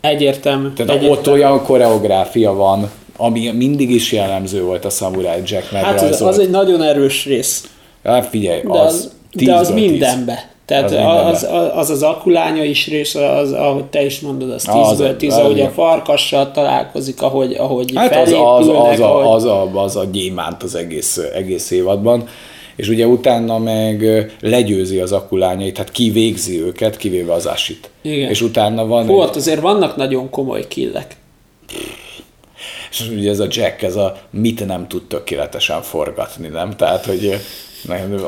[0.00, 0.68] Egyértelmű.
[0.68, 1.18] Tehát egyértelmű.
[1.18, 6.38] ott olyan koreográfia van, ami mindig is jellemző volt a Samurai Jack Hát az, az
[6.38, 7.70] egy nagyon erős rész.
[8.04, 10.50] Hát figyelj, de az, az de az mindenbe.
[10.66, 15.16] Tehát az az, az, az akulánya is rész, az, ahogy te is mondod, az tízből
[15.16, 19.96] tíz, ahogy a farkassal találkozik, ahogy, ahogy hát az, az, az, a, az, a, az
[19.96, 22.28] a gyémánt az egész, egész évadban
[22.76, 24.04] és ugye utána meg
[24.40, 27.90] legyőzi az akulányait, tehát kivégzi őket, kivéve az asit.
[28.02, 28.30] Igen.
[28.30, 29.06] És utána van...
[29.06, 29.36] Volt, egy...
[29.36, 31.16] azért vannak nagyon komoly killek.
[32.90, 36.76] És ugye ez a Jack, ez a mit nem tud tökéletesen forgatni, nem?
[36.76, 37.40] Tehát, hogy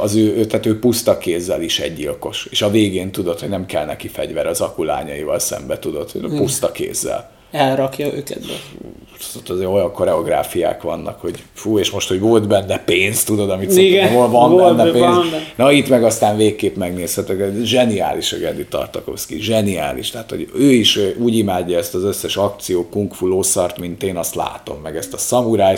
[0.00, 2.46] az ő, tehát ő puszta kézzel is egy gyilkos.
[2.50, 6.72] És a végén tudod, hogy nem kell neki fegyver az akulányaival szembe, tudod, hogy puszta
[6.72, 7.30] kézzel.
[7.50, 8.54] Elrakja őket be
[9.48, 14.09] azért olyan koreográfiák vannak, hogy fú, és most, hogy volt benne pénz, tudod, amit Igen,
[14.09, 15.04] szoktam, van volt, benne pénz.
[15.04, 15.42] Van benne.
[15.57, 20.98] Na itt meg aztán végképp megnézhetek, zseniális a Gendi Tartakovsky, zseniális, tehát hogy ő is
[21.18, 25.12] úgy imádja ezt az összes akció, kung fu lószart, mint én azt látom, meg ezt
[25.12, 25.76] a szamuráj,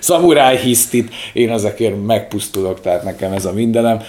[0.00, 4.02] szamuráj hisztit, én ezekért megpusztulok, tehát nekem ez a mindenem,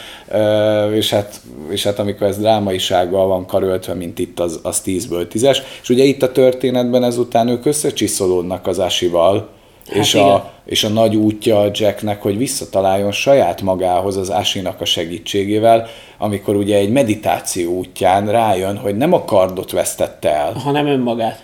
[0.94, 5.58] és hát, és hát amikor ez drámaisággal van karöltve, mint itt, az, az 10-ből 10-es,
[5.82, 9.50] és ugye itt a történetben ezután ők összecsiszolják visszaszorulnak az Asival,
[9.88, 14.82] hát és, a, és a nagy útja a Jacknek, hogy visszataláljon saját magához az Asinak
[14.82, 20.54] a segítségével, amikor ugye egy meditáció útján rájön, hogy nem a kardot vesztette el.
[20.54, 21.44] Hanem önmagát.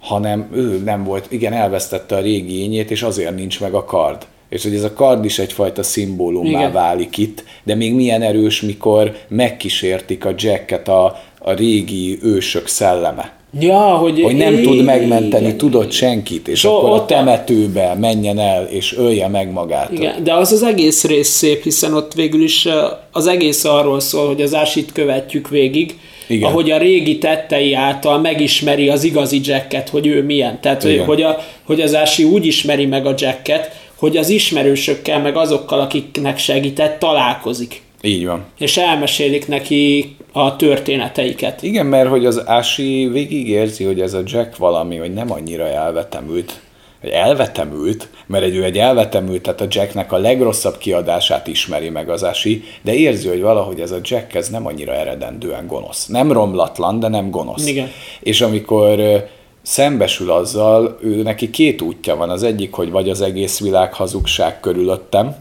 [0.00, 4.26] Hanem ő nem volt, igen, elvesztette a régi ényét, és azért nincs meg a kard.
[4.48, 9.16] És hogy ez a kard is egyfajta szimbólummá válik itt, de még milyen erős, mikor
[9.28, 15.56] megkísértik a Jacket a, a régi ősök szelleme Ja, hogy, hogy nem tud megmenteni, igen,
[15.56, 19.92] tudott senkit, és so, akkor a temetőbe menjen el, és ölje meg magát.
[19.92, 22.68] Igen, de az az egész rész szép, hiszen ott végül is
[23.12, 26.50] az egész arról szól, hogy az ásit követjük végig, igen.
[26.50, 30.60] ahogy a régi tettei által megismeri az igazi Jacket, hogy ő milyen.
[30.60, 31.04] Tehát, Igen.
[31.04, 35.80] hogy, a, hogy az Ási úgy ismeri meg a Jacket, hogy az ismerősökkel, meg azokkal,
[35.80, 37.82] akiknek segített, találkozik.
[38.02, 38.44] Így van.
[38.58, 41.62] És elmesélik neki a történeteiket.
[41.62, 45.66] Igen, mert hogy az Ási végig érzi, hogy ez a Jack valami, hogy nem annyira
[45.66, 46.60] elvetemült,
[47.00, 52.10] hogy elvetemült, mert egy, ő egy elvetemült, tehát a Jacknek a legrosszabb kiadását ismeri meg
[52.10, 56.06] az Ási, de érzi, hogy valahogy ez a Jack ez nem annyira eredendően gonosz.
[56.06, 57.66] Nem romlatlan, de nem gonosz.
[57.66, 57.90] Igen.
[58.20, 59.26] És amikor
[59.62, 62.30] szembesül azzal, ő neki két útja van.
[62.30, 65.36] Az egyik, hogy vagy az egész világ hazugság körülöttem,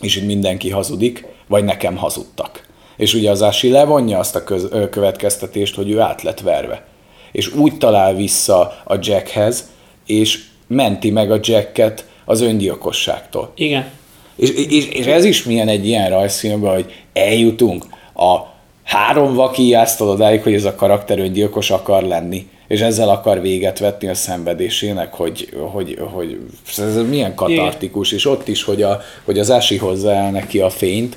[0.00, 2.66] és így mindenki hazudik, vagy nekem hazudtak.
[2.96, 6.84] És ugye az Ási levonja azt a köz, ö, következtetést, hogy ő át lett verve.
[7.32, 9.70] És úgy talál vissza a Jackhez,
[10.06, 13.52] és menti meg a Jacket az öngyilkosságtól.
[13.54, 13.90] Igen.
[14.36, 17.84] És, és, és ez is milyen egy ilyen rajzfilmben, hogy eljutunk
[18.14, 18.38] a
[18.84, 24.08] három vakíjáztól odáig, hogy ez a karakter öngyilkos akar lenni, és ezzel akar véget vetni
[24.08, 26.38] a szenvedésének, hogy, hogy, hogy
[26.78, 28.18] ez milyen katartikus, Igen.
[28.18, 31.16] és ott is, hogy, a, hogy az Ási hozza el neki a fényt,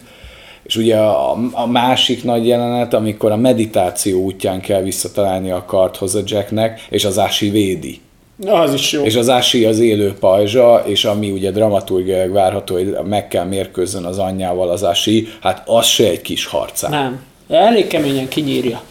[0.66, 6.16] és ugye a, a másik nagy jelenet, amikor a meditáció útján kell visszatalálni a karthoz
[6.16, 8.00] a Jacknek, és az Ási védi.
[8.46, 9.04] Az is jó.
[9.04, 14.04] És az Ási az élő pajzsa, és ami ugye dramaturgiailag várható, hogy meg kell mérkőzzön
[14.04, 16.92] az anyjával az Ási, hát az se egy kis harcán.
[16.92, 17.24] Nem.
[17.50, 18.82] Elég keményen kinyírja.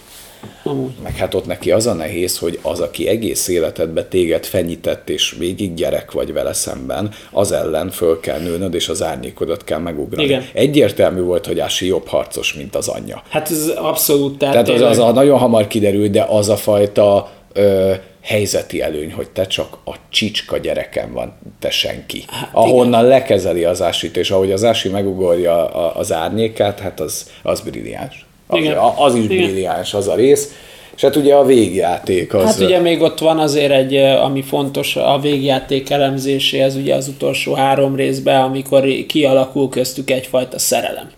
[0.63, 0.93] Amúgy.
[1.03, 5.35] Meg hát ott neki az a nehéz, hogy az, aki egész életedbe téged fenyített, és
[5.39, 10.25] végig gyerek vagy vele szemben, az ellen föl kell nőnöd, és az árnyékodat kell megugrani.
[10.25, 10.45] Igen.
[10.53, 13.23] Egyértelmű volt, hogy Ási jobb harcos, mint az anyja.
[13.29, 14.39] Hát ez abszolút.
[14.39, 19.13] Tehát, tehát az, az a nagyon hamar kiderült, de az a fajta ö, helyzeti előny,
[19.13, 22.25] hogy te csak a csicska gyereken van, te senki.
[22.29, 23.19] Hát, Ahonnan igen.
[23.19, 28.24] lekezeli az ásit, és ahogy az ási megugorja az árnyékát, hát az, az brilliáns.
[28.47, 28.77] Az, igen.
[28.97, 30.53] az is brilliáns az a rész.
[30.97, 32.45] És hát ugye a végjáték az...
[32.45, 37.55] Hát ugye még ott van azért egy, ami fontos a végjáték elemzéséhez, ugye az utolsó
[37.55, 41.11] három részben, amikor kialakul köztük egyfajta szerelem.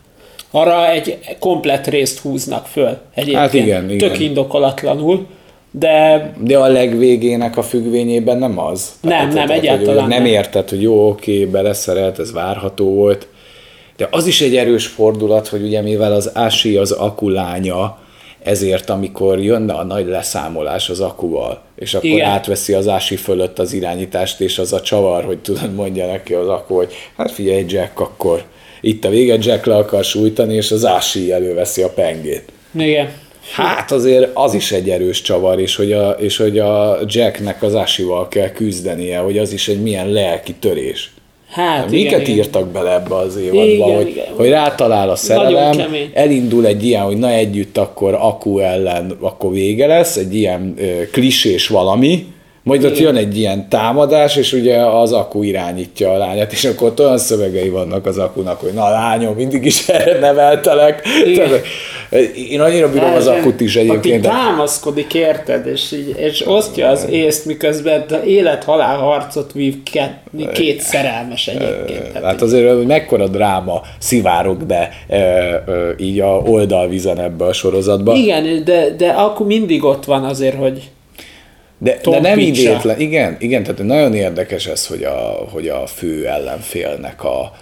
[0.50, 3.38] Arra egy komplet részt húznak föl egyébként.
[3.38, 4.08] Hát igen, igen.
[4.08, 5.26] Tök indokolatlanul.
[5.70, 6.32] De...
[6.40, 8.92] De a legvégének a függvényében nem az.
[9.00, 10.22] Nem, Tehát, nem, tehát, egyáltalán hogy nem.
[10.22, 13.28] Nem érted, hogy jó, oké, beleszerelt, ez várható volt.
[13.96, 17.98] De az is egy erős fordulat, hogy ugye mivel az Ási az akulánya,
[18.46, 22.30] ezért amikor jönne a nagy leszámolás az akuval, és akkor Igen.
[22.30, 26.48] átveszi az ási fölött az irányítást, és az a csavar, hogy tudod, mondja neki az
[26.48, 28.42] aku, hogy hát figyelj Jack, akkor
[28.80, 32.52] itt a vége, Jack le akar sújtani, és az ási előveszi a pengét.
[32.74, 33.12] Igen.
[33.52, 37.74] Hát azért az is egy erős csavar, és hogy a, és hogy a Jacknek az
[37.74, 41.10] ásival kell küzdenie, hogy az is egy milyen lelki törés.
[41.56, 44.24] Hát, Miket igen, írtak bele ebbe az évadba, igen, hogy, igen.
[44.36, 45.78] hogy rátalál a szerelem,
[46.12, 51.10] elindul egy ilyen, hogy na együtt akkor Aku ellen, akkor vége lesz, egy ilyen ö,
[51.12, 52.26] klisés valami,
[52.66, 56.88] majd ott jön egy ilyen támadás, és ugye az aku irányítja a lányát, és akkor
[56.88, 61.02] ott olyan szövegei vannak az akunak, hogy na lányom, mindig is erre neveltelek.
[61.34, 61.62] Tehát,
[62.50, 64.26] én annyira bírom az akut is egyébként.
[64.26, 70.80] Aki támaszkodik, érted, és, így, és osztja az észt, miközben élet-halál harcot vív két, két
[70.80, 72.24] szerelmes egyébként.
[72.24, 75.62] Hát azért, hogy mekkora dráma szivárok be e, e,
[75.98, 78.14] így a oldalvizen ebbe a sorozatba.
[78.14, 80.90] Igen, de, de akkor mindig ott van azért, hogy
[81.78, 86.26] de, de nem idétlen, igen, igen, tehát nagyon érdekes ez, hogy a, hogy a fő
[86.26, 87.52] ellenfélnek a,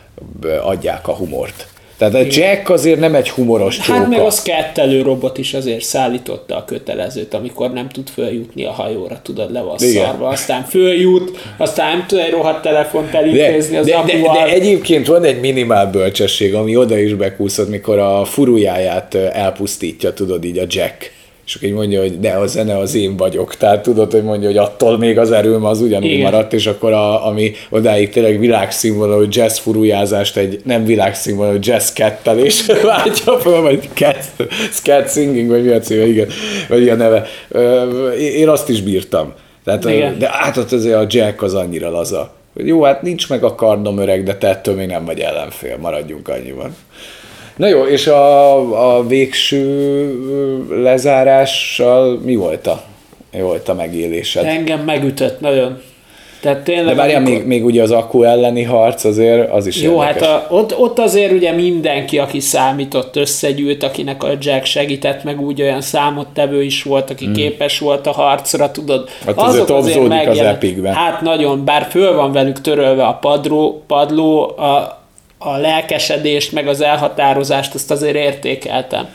[0.63, 1.67] adják a humort.
[1.99, 3.99] Tehát a Jack azért nem egy humoros csóka.
[3.99, 8.71] Hát meg az kettelő robot is azért szállította a kötelezőt, amikor nem tud följutni a
[8.71, 10.29] hajóra, tudod, le van szarva.
[10.29, 15.07] Aztán följut, aztán nem tud egy rohadt telefont elintézni az de, de, de, de, egyébként
[15.07, 20.65] van egy minimál bölcsesség, ami oda is bekúszott, mikor a furujáját elpusztítja, tudod, így a
[20.69, 21.13] Jack
[21.47, 23.57] és akkor így mondja, hogy de a zene az én vagyok.
[23.57, 26.21] Tehát tudod, hogy mondja, hogy attól még az erőm az ugyanúgy Igen.
[26.21, 32.67] maradt, és akkor a, ami odáig tényleg világszínvonalú jazz furujázást egy nem világszínvonalú jazz kettelés
[32.83, 34.31] váltja fel, vagy cat,
[34.83, 36.29] cat singing, vagy mi a címe, igen,
[36.69, 37.27] vagy a neve.
[38.19, 39.33] Én azt is bírtam.
[39.65, 40.19] Tehát, Igen.
[40.19, 42.33] de átad azért a Jack az annyira laza.
[42.57, 46.29] Jó, hát nincs meg a kardom öreg, de te ettől még nem vagy ellenfél, maradjunk
[46.29, 46.77] annyiban.
[47.57, 52.83] Na jó, és a, a végső lezárással mi volt a,
[53.33, 54.45] mi volt a megélésed?
[54.45, 55.81] Engem megütött nagyon.
[56.45, 57.39] Tehát tényleg, De várjál, amikor...
[57.39, 60.29] még, még ugye az akku elleni harc azért az is Jó, érdekes.
[60.29, 65.41] hát a, ott, ott azért ugye mindenki, aki számított, összegyűlt, akinek a Jack segített, meg
[65.41, 67.35] úgy olyan számottevő is volt, aki hmm.
[67.35, 69.09] képes volt a harcra, tudod.
[69.27, 70.95] Hát azok azért, azért az epikben.
[70.95, 75.04] Hát nagyon, bár föl van velük törölve a padró, padló, a,
[75.45, 79.09] a lelkesedést, meg az elhatározást, azt azért értékeltem.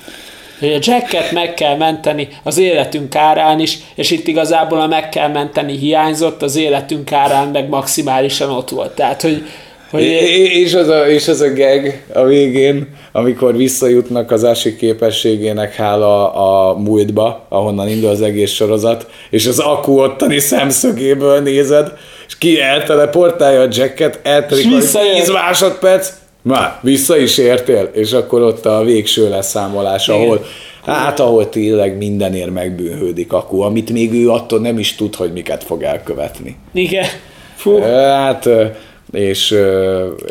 [0.60, 5.10] Hogy a Jacket meg kell menteni az életünk árán is, és itt igazából a meg
[5.10, 8.92] kell menteni hiányzott, az életünk árán meg maximálisan ott volt.
[8.92, 9.44] Tehát, hogy,
[9.90, 10.04] hogy...
[10.04, 16.34] És, az a, és az a gag a végén, amikor visszajutnak az ásik képességének hála
[16.34, 21.92] a múltba, ahonnan indul az egész sorozat, és az akku ottani szemszögéből nézed,
[22.28, 24.68] és ki elteleportálja a jacket, eltelik
[25.16, 30.22] 10 másodperc, már vissza is értél, és akkor ott a végső leszámolás, Igen.
[30.22, 30.46] ahol
[30.86, 35.64] Hát ahol tényleg mindenért megbűnhődik Aku, amit még ő attól nem is tud, hogy miket
[35.64, 36.56] fog elkövetni.
[36.74, 37.06] Igen.
[37.56, 37.80] Fú.
[37.82, 38.50] Hát,
[39.12, 39.56] és,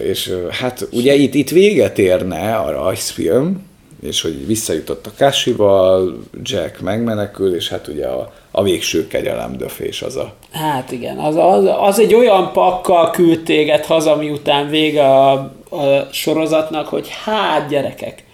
[0.02, 3.67] és hát ugye itt, itt véget érne a rajzfilm,
[4.02, 10.16] és hogy visszajutott a Kashival, Jack megmenekül, és hát ugye a, a végső kegyelemdöfés az
[10.16, 10.32] a...
[10.52, 15.30] Hát igen, az, az, az egy olyan pakkal küld téged haza, miután vége a,
[15.70, 18.24] a sorozatnak, hogy hát gyerekek,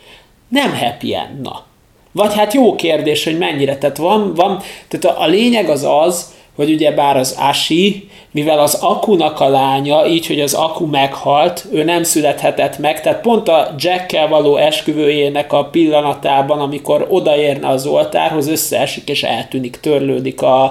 [0.48, 1.64] nem happy end, na.
[2.12, 3.78] Vagy hát jó kérdés, hogy mennyire.
[3.78, 8.58] Tehát van, van tehát a, a lényeg az az, hogy ugye bár az Ashi, mivel
[8.58, 13.48] az Akunak a lánya, így, hogy az Aku meghalt, ő nem születhetett meg, tehát pont
[13.48, 20.62] a Jackkel való esküvőjének a pillanatában, amikor odaérne az oltárhoz, összeesik és eltűnik, törlődik a,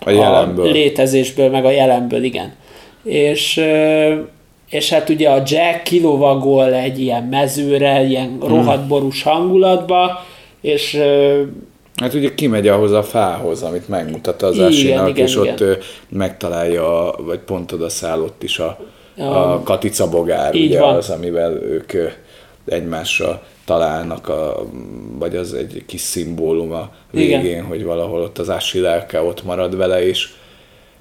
[0.00, 2.54] a, a létezésből, meg a jelenből, igen.
[3.04, 3.64] És
[4.70, 8.48] és hát ugye a Jack kilovagol egy ilyen mezőre, ilyen hmm.
[8.48, 10.24] rohadt borús hangulatba,
[10.60, 11.00] és
[11.96, 15.46] Hát ugye kimegy ahhoz a fához, amit megmutat az Asinak, és igen.
[15.46, 18.78] ott megtalálja, vagy pont oda szállott is a,
[19.16, 20.96] a, a katica bogár, ugye van.
[20.96, 21.92] az, amivel ők
[22.66, 24.66] egymásra találnak, a,
[25.18, 27.64] vagy az egy kis szimbólum a végén, Igen.
[27.64, 30.28] hogy valahol ott az ási lelke ott marad vele, és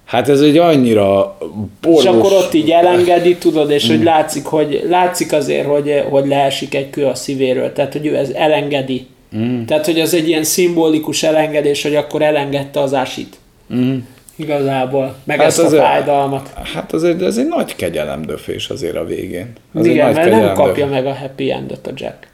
[0.06, 1.38] Hát ez egy annyira
[1.82, 2.04] borús...
[2.04, 3.96] És akkor ott így elengedi, tudod, és mm.
[3.96, 8.16] hogy látszik, hogy látszik azért, hogy, hogy leesik egy kő a szívéről, tehát hogy ő
[8.16, 9.08] ez elengedi.
[9.38, 9.66] Mm.
[9.66, 13.36] Tehát, hogy az egy ilyen szimbolikus elengedés, hogy akkor elengedte az ásit.
[13.74, 13.98] Mm.
[14.36, 15.16] Igazából.
[15.24, 16.54] Meg hát ezt a fájdalmat.
[16.74, 19.54] Hát az egy, ez egy nagy kegyelemdöfés azért a végén.
[19.74, 22.28] Az Igen, mert nem kapja meg a happy endet a Jack.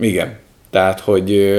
[0.00, 0.36] Igen.
[0.70, 1.54] Tehát, hogy,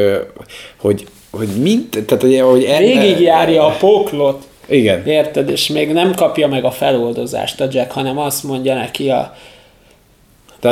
[0.77, 3.19] hogy, hogy mint, tehát, hogy, hogy enne...
[3.19, 4.47] járja a poklot.
[4.67, 5.05] Igen.
[5.05, 5.49] Érted?
[5.49, 9.35] És még nem kapja meg a feloldozást a Jack, hanem azt mondja neki a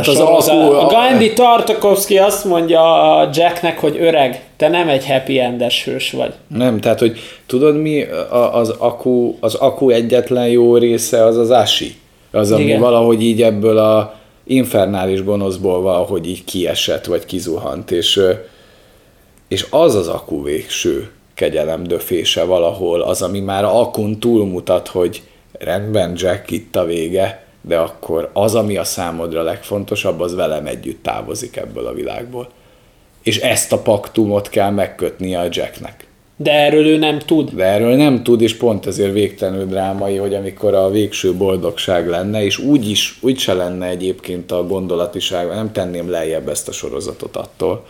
[0.01, 4.89] tehát az az a, a Gandhi Tartakovsky azt mondja a Jacknek, hogy öreg, te nem
[4.89, 6.33] egy happy endes hős vagy.
[6.47, 8.05] Nem, tehát hogy tudod mi
[8.51, 11.95] az aku, az aku egyetlen jó része az az Ashi.
[12.31, 12.79] Az, ami Igen.
[12.79, 14.13] valahogy így ebből a
[14.45, 18.21] infernális gonoszból valahogy így kiesett, vagy kizuhant, és,
[19.47, 25.21] és az az aku végső kegyelem döfése valahol, az, ami már akun túlmutat, hogy
[25.59, 31.03] rendben, Jack, itt a vége, de akkor az, ami a számodra legfontosabb, az velem együtt
[31.03, 32.49] távozik ebből a világból.
[33.23, 36.07] És ezt a paktumot kell megkötnie a Jacknek.
[36.35, 37.51] De erről ő nem tud.
[37.51, 42.43] De erről nem tud, és pont ezért végtelenül drámai, hogy amikor a végső boldogság lenne,
[42.43, 47.35] és úgy is, úgy se lenne egyébként a gondolatiság, nem tenném lejjebb ezt a sorozatot
[47.35, 47.85] attól,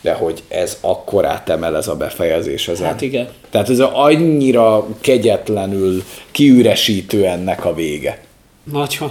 [0.00, 2.86] de hogy ez akkor átemel ez a befejezés ezen.
[2.86, 3.28] Hát igen.
[3.50, 8.26] Tehát ez annyira kegyetlenül kiüresítő ennek a vége.
[8.72, 9.10] Nagyon.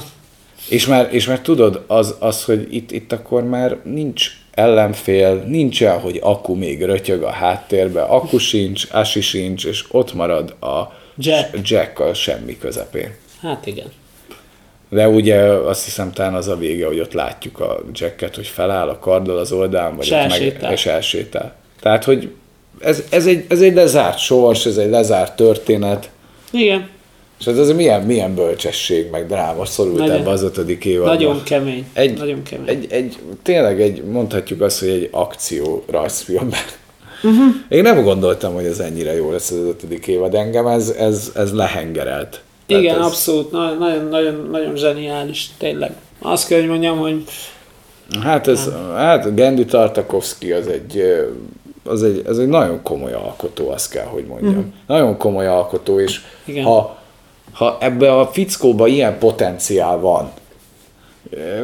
[0.69, 5.83] És már, és már tudod, az, az hogy itt, itt akkor már nincs ellenfél, nincs
[5.83, 10.93] el, hogy akku még rötyög a háttérbe, akku sincs, Asi sincs, és ott marad a
[11.17, 13.15] Jack, Jack a semmi közepén.
[13.41, 13.91] Hát igen.
[14.89, 18.89] De ugye azt hiszem talán az a vége, hogy ott látjuk a Jacket, hogy feláll
[18.89, 21.55] a karddal az oldalán, vagy ott meg, és elsétál.
[21.79, 22.31] Tehát, hogy
[22.79, 26.09] ez, ez, egy, ez egy lezárt sors, ez egy lezárt történet.
[26.51, 26.89] Igen.
[27.39, 31.15] És ez, ez milyen, milyen bölcsesség, meg dráma szorult nagyon, ebbe az ötödik évadban.
[31.15, 31.85] Nagyon kemény.
[31.93, 32.67] Egy, nagyon kemény.
[32.67, 36.59] Egy, egy, tényleg egy, mondhatjuk azt, hogy egy akció rajzfilmben.
[37.23, 37.55] Uh-huh.
[37.69, 40.35] Én nem gondoltam, hogy ez ennyire jó lesz az ötödik évad.
[40.35, 42.41] Engem ez, ez, ez lehengerelt.
[42.67, 43.05] Tehát Igen, ez...
[43.05, 43.51] abszolút.
[43.51, 45.91] Nagyon, nagyon, nagyon zseniális, tényleg.
[46.19, 47.23] Azt kell, hogy mondjam, hogy...
[48.21, 48.95] Hát ez, nem.
[48.95, 51.03] hát Gendi Tartakovsky az egy,
[51.83, 54.51] az egy, az egy nagyon komoly alkotó, azt kell, hogy mondjam.
[54.51, 54.65] Uh-huh.
[54.87, 56.63] Nagyon komoly alkotó, és Igen.
[56.63, 56.96] ha
[57.57, 60.31] ha ebbe a fickóba ilyen potenciál van,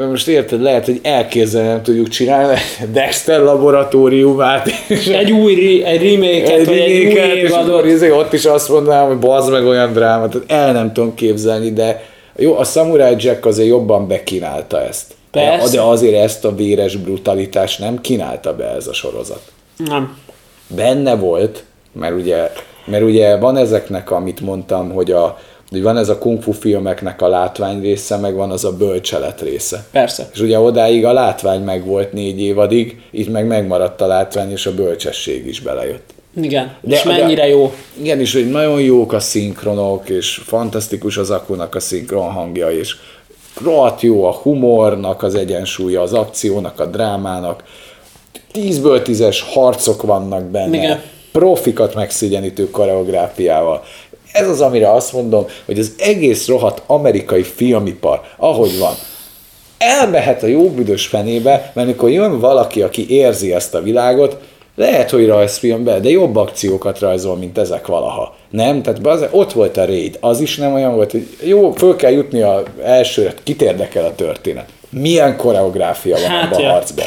[0.10, 2.58] most érted, lehet, hogy elképzelni nem tudjuk csinálni
[2.94, 4.70] Dexter laboratóriumát.
[4.88, 8.70] És egy új egy remake-et, egy, vagy egy új és akkor izé, ott is azt
[8.70, 12.04] mondanám, hogy bazd meg olyan drámát, tehát el nem tudom képzelni, de
[12.36, 15.14] jó, a Samurai Jack azért jobban bekínálta ezt.
[15.32, 15.76] Persze.
[15.76, 19.42] De azért ezt a véres brutalitást nem kínálta be ez a sorozat.
[19.78, 20.18] Nem.
[20.68, 22.52] Benne volt, mert ugye,
[22.86, 25.38] mert ugye van ezeknek, amit mondtam, hogy a,
[25.74, 29.42] hogy van ez a kung fu filmeknek a látvány része, meg van az a bölcselet
[29.42, 29.86] része.
[29.92, 30.30] Persze.
[30.34, 34.66] És ugye odáig a látvány meg volt négy évadig, így meg megmaradt a látvány, és
[34.66, 36.14] a bölcsesség is belejött.
[36.42, 37.74] Igen, de, és mennyire de, jó.
[38.02, 42.96] Igen, és hogy nagyon jók a szinkronok, és fantasztikus az akunak a szinkron hangja, és
[43.64, 47.64] rohadt jó a humornak az egyensúlya, az akciónak, a drámának.
[48.52, 50.78] Tízből tízes harcok vannak benne.
[50.78, 51.02] Igen.
[51.32, 53.84] Profikat megszégyenítő koreográfiával
[54.34, 58.94] ez az, amire azt mondom, hogy az egész rohadt amerikai filmipar, ahogy van,
[59.78, 64.38] elmehet a jó büdös fenébe, mert amikor jön valaki, aki érzi ezt a világot,
[64.76, 68.36] lehet, hogy rajzfilmben, de jobb akciókat rajzol, mint ezek valaha.
[68.50, 68.82] Nem?
[68.82, 72.12] Tehát az, ott volt a raid, az is nem olyan volt, hogy jó, föl kell
[72.12, 74.70] jutni a elsőre, kit érdekel a történet.
[74.90, 76.68] Milyen koreográfia van hát ja.
[76.68, 77.06] a harcban?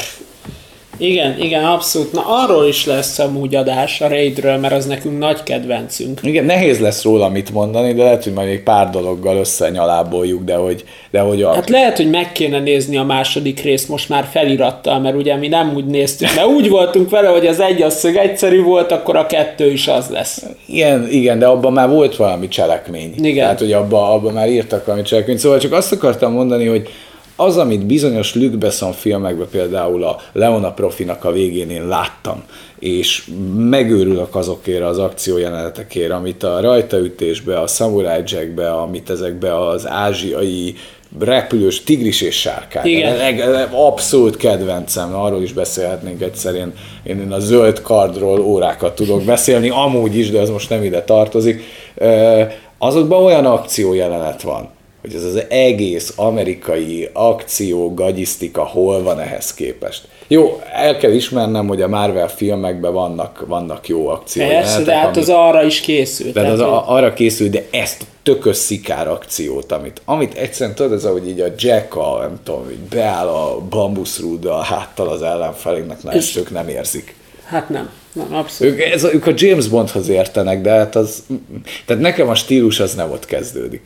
[0.97, 2.11] Igen, igen, abszolút.
[2.11, 6.19] Na arról is lesz amúgy adás a Raidről, mert az nekünk nagy kedvencünk.
[6.23, 10.55] Igen, nehéz lesz róla mit mondani, de lehet, hogy majd egy pár dologgal összenyaláboljuk, de
[10.55, 11.53] hogy, de hogy a...
[11.53, 15.47] Hát lehet, hogy meg kéne nézni a második részt most már felirattal, mert ugye mi
[15.47, 19.15] nem úgy néztük, mert úgy voltunk vele, hogy az egy az szög egyszerű volt, akkor
[19.15, 20.45] a kettő is az lesz.
[20.65, 23.13] Igen, igen, de abban már volt valami cselekmény.
[23.17, 23.43] Igen.
[23.43, 25.39] Tehát, hogy abban, abban már írtak valami cselekményt.
[25.39, 26.89] Szóval csak azt akartam mondani, hogy
[27.39, 32.43] az, amit bizonyos Luc Besson filmekben például a Leona Profinak a végén én láttam,
[32.79, 40.75] és megőrülök azokért az akciójelenetekért, amit a rajtaütésbe, a Samurai Jackbe, amit ezekbe az ázsiai
[41.19, 42.85] repülős tigris és sárkány.
[42.85, 43.69] Igen.
[43.71, 46.73] Abszolút kedvencem, arról is beszélhetnénk egyszer, én,
[47.03, 51.63] én a zöld kardról órákat tudok beszélni, amúgy is, de ez most nem ide tartozik.
[52.77, 54.69] Azokban olyan akciójelenet van,
[55.01, 60.07] hogy ez az egész amerikai akció, gagyisztika hol van ehhez képest.
[60.27, 64.47] Jó, el kell ismernem, hogy a Marvel filmekben vannak, vannak jó akciók.
[64.47, 66.33] Persze, de hát az arra is készült.
[66.33, 71.05] De az a, arra készült, de ezt tökös szikár akciót, amit, amit egyszerűen tudod, ez
[71.05, 76.03] ahogy így a Jack, a, nem tudom, hogy beáll a bambuszrúda a háttal az ellenfelének,
[76.03, 77.15] na ezt ők nem érzik.
[77.45, 78.73] Hát nem, nem abszolút.
[78.73, 81.23] Ők, ez ők a James Bondhoz értenek, de hát az,
[81.85, 83.81] tehát nekem a stílus az nem ott kezdődik.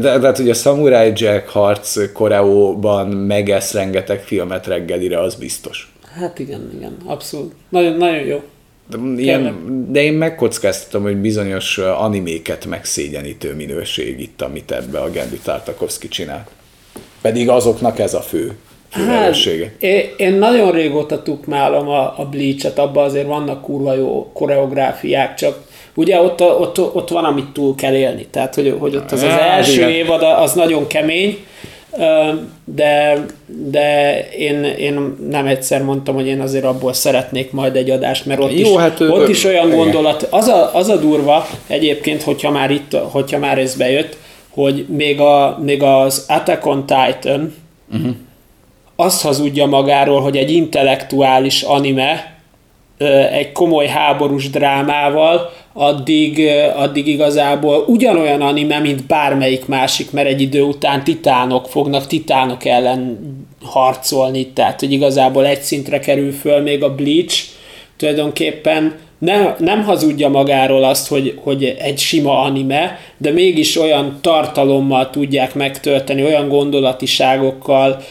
[0.00, 5.92] Tehát, tehát hogy a Samurai Jack harc koreóban megesz rengeteg filmet reggelire, az biztos.
[6.20, 7.52] Hát igen, igen, abszolút.
[7.68, 8.42] Nagyon, nagyon jó.
[8.90, 9.56] De, ilyen,
[9.90, 16.46] de én megkockáztatom, hogy bizonyos animéket megszégyenítő minőség itt, amit ebbe a Gendi Tartakovsky csinál.
[17.20, 18.56] Pedig azoknak ez a fő.
[18.90, 19.36] Hát,
[19.78, 25.66] én, én nagyon régóta tukmálom a, a Bleach-et, abban azért vannak kurva jó koreográfiák, csak
[25.94, 28.26] ugye ott, ott, ott van, amit túl kell élni.
[28.30, 31.38] Tehát, hogy, hogy ott az, az első évad az nagyon kemény,
[32.64, 38.26] de, de én, én nem egyszer mondtam, hogy én azért abból szeretnék majd egy adást,
[38.26, 39.78] mert ott, Jó, is, hát, ott is olyan igen.
[39.78, 44.16] gondolat, az a, az a durva egyébként, hogyha már itt, hogyha már ez bejött,
[44.50, 47.54] hogy még, a, még az Attack on Titan
[47.92, 48.14] uh-huh.
[48.96, 52.33] azt hazudja magáról, hogy egy intellektuális anime,
[53.32, 60.62] egy komoly háborús drámával, addig, addig igazából ugyanolyan anime, mint bármelyik másik, mert egy idő
[60.62, 63.18] után titánok fognak titánok ellen
[63.62, 67.44] harcolni, tehát hogy igazából egy szintre kerül föl még a Bleach,
[67.96, 75.10] tulajdonképpen ne, nem hazudja magáról azt, hogy, hogy egy sima anime, de mégis olyan tartalommal
[75.10, 78.02] tudják megtölteni, olyan gondolatiságokkal,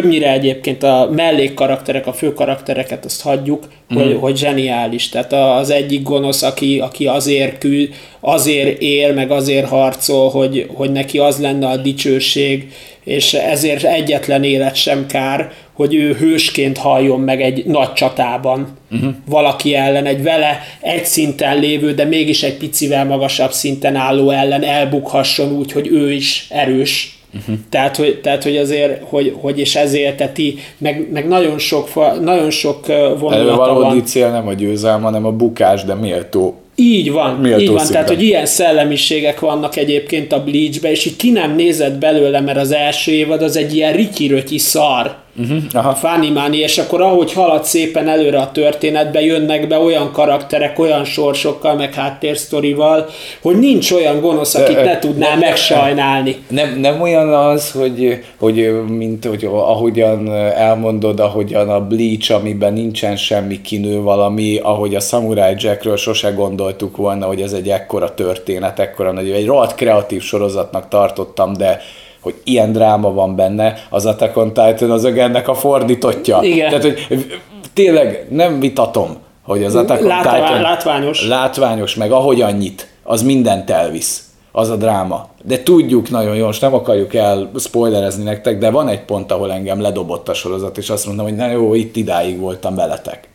[0.00, 3.96] többnyire egyébként a mellékkarakterek, a fő karaktereket azt hagyjuk, mm.
[3.96, 5.08] hogy, hogy zseniális.
[5.08, 10.92] Tehát az egyik gonosz, aki, aki azért küld, azért él, meg azért harcol, hogy, hogy
[10.92, 12.72] neki az lenne a dicsőség,
[13.04, 19.14] és ezért egyetlen élet sem kár, hogy ő hősként halljon meg egy nagy csatában uh-huh.
[19.26, 24.64] valaki ellen, egy vele egy szinten lévő, de mégis egy picivel magasabb szinten álló ellen
[24.64, 27.56] elbukhasson úgy, hogy ő is erős, Uh-huh.
[27.70, 31.88] Tehát, hogy, tehát, hogy azért, hogy, hogy és ezért teti, meg, meg nagyon sok,
[32.20, 32.86] nagyon sok
[33.18, 33.68] vonulata van.
[33.68, 37.86] valódi cél nem a győzelem, hanem a bukás, de méltó így van, így van.
[37.86, 42.58] Tehát, hogy ilyen szellemiségek vannak egyébként a Bleachbe, és így ki nem nézett belőle, mert
[42.58, 45.16] az első évad az egy ilyen rikiröki szar.
[45.38, 45.94] Uh-huh, aha.
[45.94, 51.74] Fanimani, és akkor ahogy halad szépen előre a történetbe, jönnek be olyan karakterek, olyan sorsokkal,
[51.74, 53.08] meg háttérsztorival,
[53.42, 56.36] hogy nincs olyan gonosz, akit ne tudná nem, megsajnálni.
[56.48, 63.16] Nem, nem olyan az, hogy, hogy mint hogy ahogyan elmondod, ahogyan a Bleach, amiben nincsen
[63.16, 68.78] semmi kinő valami, ahogy a Samurai Jackről sose gondoltuk volna, hogy ez egy ekkora történet,
[68.78, 71.80] ekkora nagy, egy rohadt kreatív sorozatnak tartottam, de
[72.26, 76.38] hogy ilyen dráma van benne, az Attack on Titan az ennek a fordítottja.
[76.42, 76.68] Igen.
[76.68, 77.40] Tehát, hogy
[77.72, 81.26] tényleg nem vitatom, hogy az Attack on Látvá- Titan látványos.
[81.28, 85.28] látványos, meg ahogy annyit, az mindent elvisz az a dráma.
[85.44, 89.52] De tudjuk nagyon jól, most nem akarjuk el spoilerezni nektek, de van egy pont, ahol
[89.52, 93.28] engem ledobott a sorozat, és azt mondtam, hogy na jó, itt idáig voltam veletek.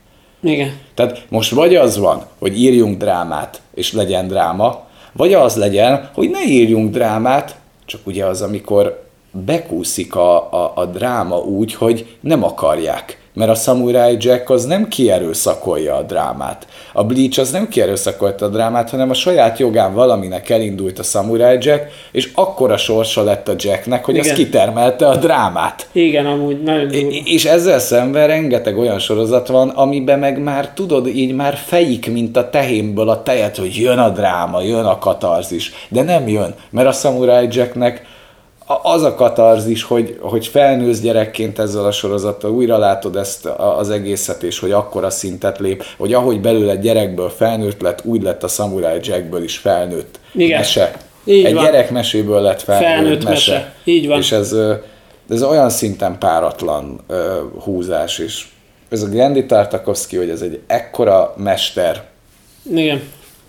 [0.43, 0.71] Igen.
[0.95, 4.79] Tehát most vagy az van, hogy írjunk drámát, és legyen dráma,
[5.13, 7.55] vagy az legyen, hogy ne írjunk drámát,
[7.91, 13.20] csak ugye az, amikor bekúszik a, a, a dráma úgy, hogy nem akarják.
[13.33, 16.67] Mert a Samurai Jack az nem kierőszakolja a drámát.
[16.93, 21.57] A Bleach az nem kierőszakolta a drámát, hanem a saját jogán valaminek elindult a Samurai
[21.59, 24.29] Jack, és akkora sorsa lett a Jacknek, hogy Igen.
[24.29, 25.87] az kitermelte a drámát.
[25.91, 27.09] Igen, amúgy nagyon durva.
[27.25, 32.37] És ezzel szemben rengeteg olyan sorozat van, amiben meg már tudod, így már fejik, mint
[32.37, 35.71] a tehénből a tejet, hogy jön a dráma, jön a katarzis.
[35.89, 38.05] De nem jön, mert a Samurai Jacknek
[38.81, 44.43] az a katarzis, hogy, hogy felnősz gyerekként ezzel a sorozattal, újra látod ezt az egészet,
[44.43, 48.99] és hogy akkora szintet lép, hogy ahogy belőle gyerekből felnőtt lett, úgy lett a Samurai
[49.01, 50.59] Jackből is felnőtt Igen.
[50.59, 50.93] mese.
[51.23, 51.63] Így Egy van.
[51.63, 53.53] gyerekmeséből lett felnőtt, felnőtt mese.
[53.53, 53.73] mese.
[53.83, 54.17] Így van.
[54.17, 54.55] És ez,
[55.29, 57.17] ez olyan szinten páratlan uh,
[57.63, 58.55] húzás is.
[58.89, 62.03] Ez a Gandhi Tartakovsky, hogy ez egy ekkora mester.
[62.73, 63.01] Igen.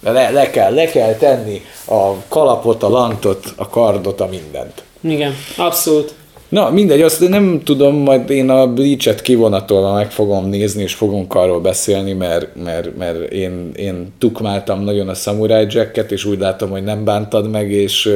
[0.03, 4.83] Le, le, kell, le kell tenni a kalapot, a lantot, a kardot, a mindent.
[5.03, 6.15] Igen, abszolút.
[6.53, 11.35] Na, mindegy, azt nem tudom, majd én a Bleach-et kivonatolva meg fogom nézni, és fogunk
[11.35, 16.71] arról beszélni, mert, mert, mert én, én tukmáltam nagyon a Samurai Jacket, és úgy látom,
[16.71, 18.11] hogy nem bántad meg, és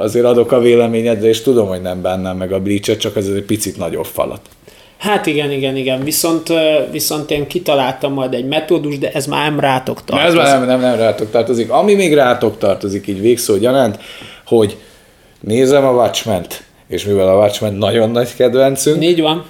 [0.00, 3.42] azért adok a véleményedre, és tudom, hogy nem bánnám meg a Bleach-et, csak ez egy
[3.42, 4.40] picit nagyobb falat.
[4.98, 6.04] Hát igen, igen, igen.
[6.04, 6.52] Viszont,
[6.90, 10.40] viszont én kitaláltam majd egy metódus, de ez már nem rátok tartozik.
[10.40, 11.70] Ez már nem, nem, nem rátok tartozik.
[11.70, 13.98] Ami még rátok tartozik, így végszó gyanánt,
[14.46, 14.76] hogy
[15.40, 16.46] nézem a watchmen
[16.90, 19.44] és mivel a Watchmen nagyon nagy kedvencünk, Így van.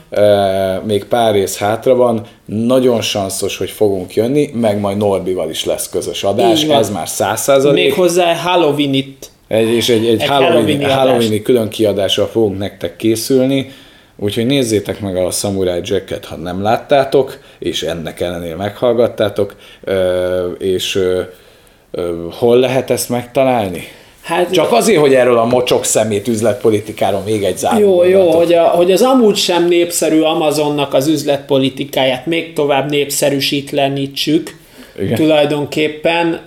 [0.84, 5.88] még pár rész hátra van, nagyon sanszos, hogy fogunk jönni, meg majd Norbival is lesz
[5.88, 7.84] közös adás, ez már száz százalék.
[7.84, 9.30] Még hozzá Halloween itt.
[9.48, 13.70] Egy, és egy, egy, Egy Halloween, Halloween-i Halloween külön kiadással fogunk nektek készülni,
[14.16, 19.54] úgyhogy nézzétek meg a Samurai Jacket, ha nem láttátok, és ennek ellenére meghallgattátok,
[20.58, 20.98] és
[22.30, 23.82] hol lehet ezt megtalálni?
[24.22, 28.52] Hát Csak azért, hogy erről a mocsok szemét üzletpolitikáról még egy záró Jó, jó, hogy,
[28.52, 34.58] a, hogy az amúgy sem népszerű Amazonnak az üzletpolitikáját még tovább népszerűsítlenítsük
[34.98, 35.14] Igen.
[35.14, 36.40] tulajdonképpen.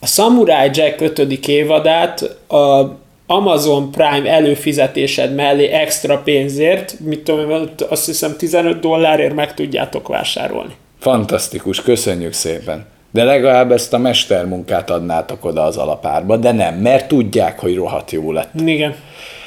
[0.00, 1.18] A Samurai Jack 5.
[1.48, 2.96] évadát a
[3.26, 10.74] Amazon Prime előfizetésed mellé extra pénzért, mit tudom, azt hiszem 15 dollárért meg tudjátok vásárolni.
[11.00, 12.86] Fantasztikus, köszönjük szépen.
[13.14, 18.10] De legalább ezt a mestermunkát adnátok oda az alapárba, de nem, mert tudják, hogy rohadt
[18.10, 18.50] jó lett.
[18.64, 18.94] Igen.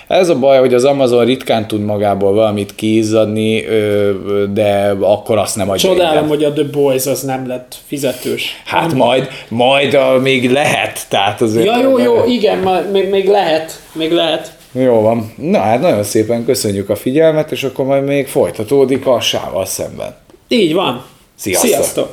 [0.08, 3.66] Ez a baj, hogy az Amazon ritkán tud magából valamit kiizzadni,
[4.54, 6.28] de akkor azt nem adja Csodálom, ingyen.
[6.28, 8.62] hogy a The Boys az nem lett fizetős.
[8.66, 11.66] Hát majd, majd a, még lehet, tehát azért...
[11.66, 14.52] Ja, jó, jó, igen, ma- még, még lehet, még lehet.
[14.72, 15.34] Jó van.
[15.38, 20.16] Na hát nagyon szépen köszönjük a figyelmet, és akkor majd még folytatódik a sával szemben.
[20.48, 21.04] Így van.
[21.36, 21.70] Sziasztok.
[21.70, 22.10] Sziasztok.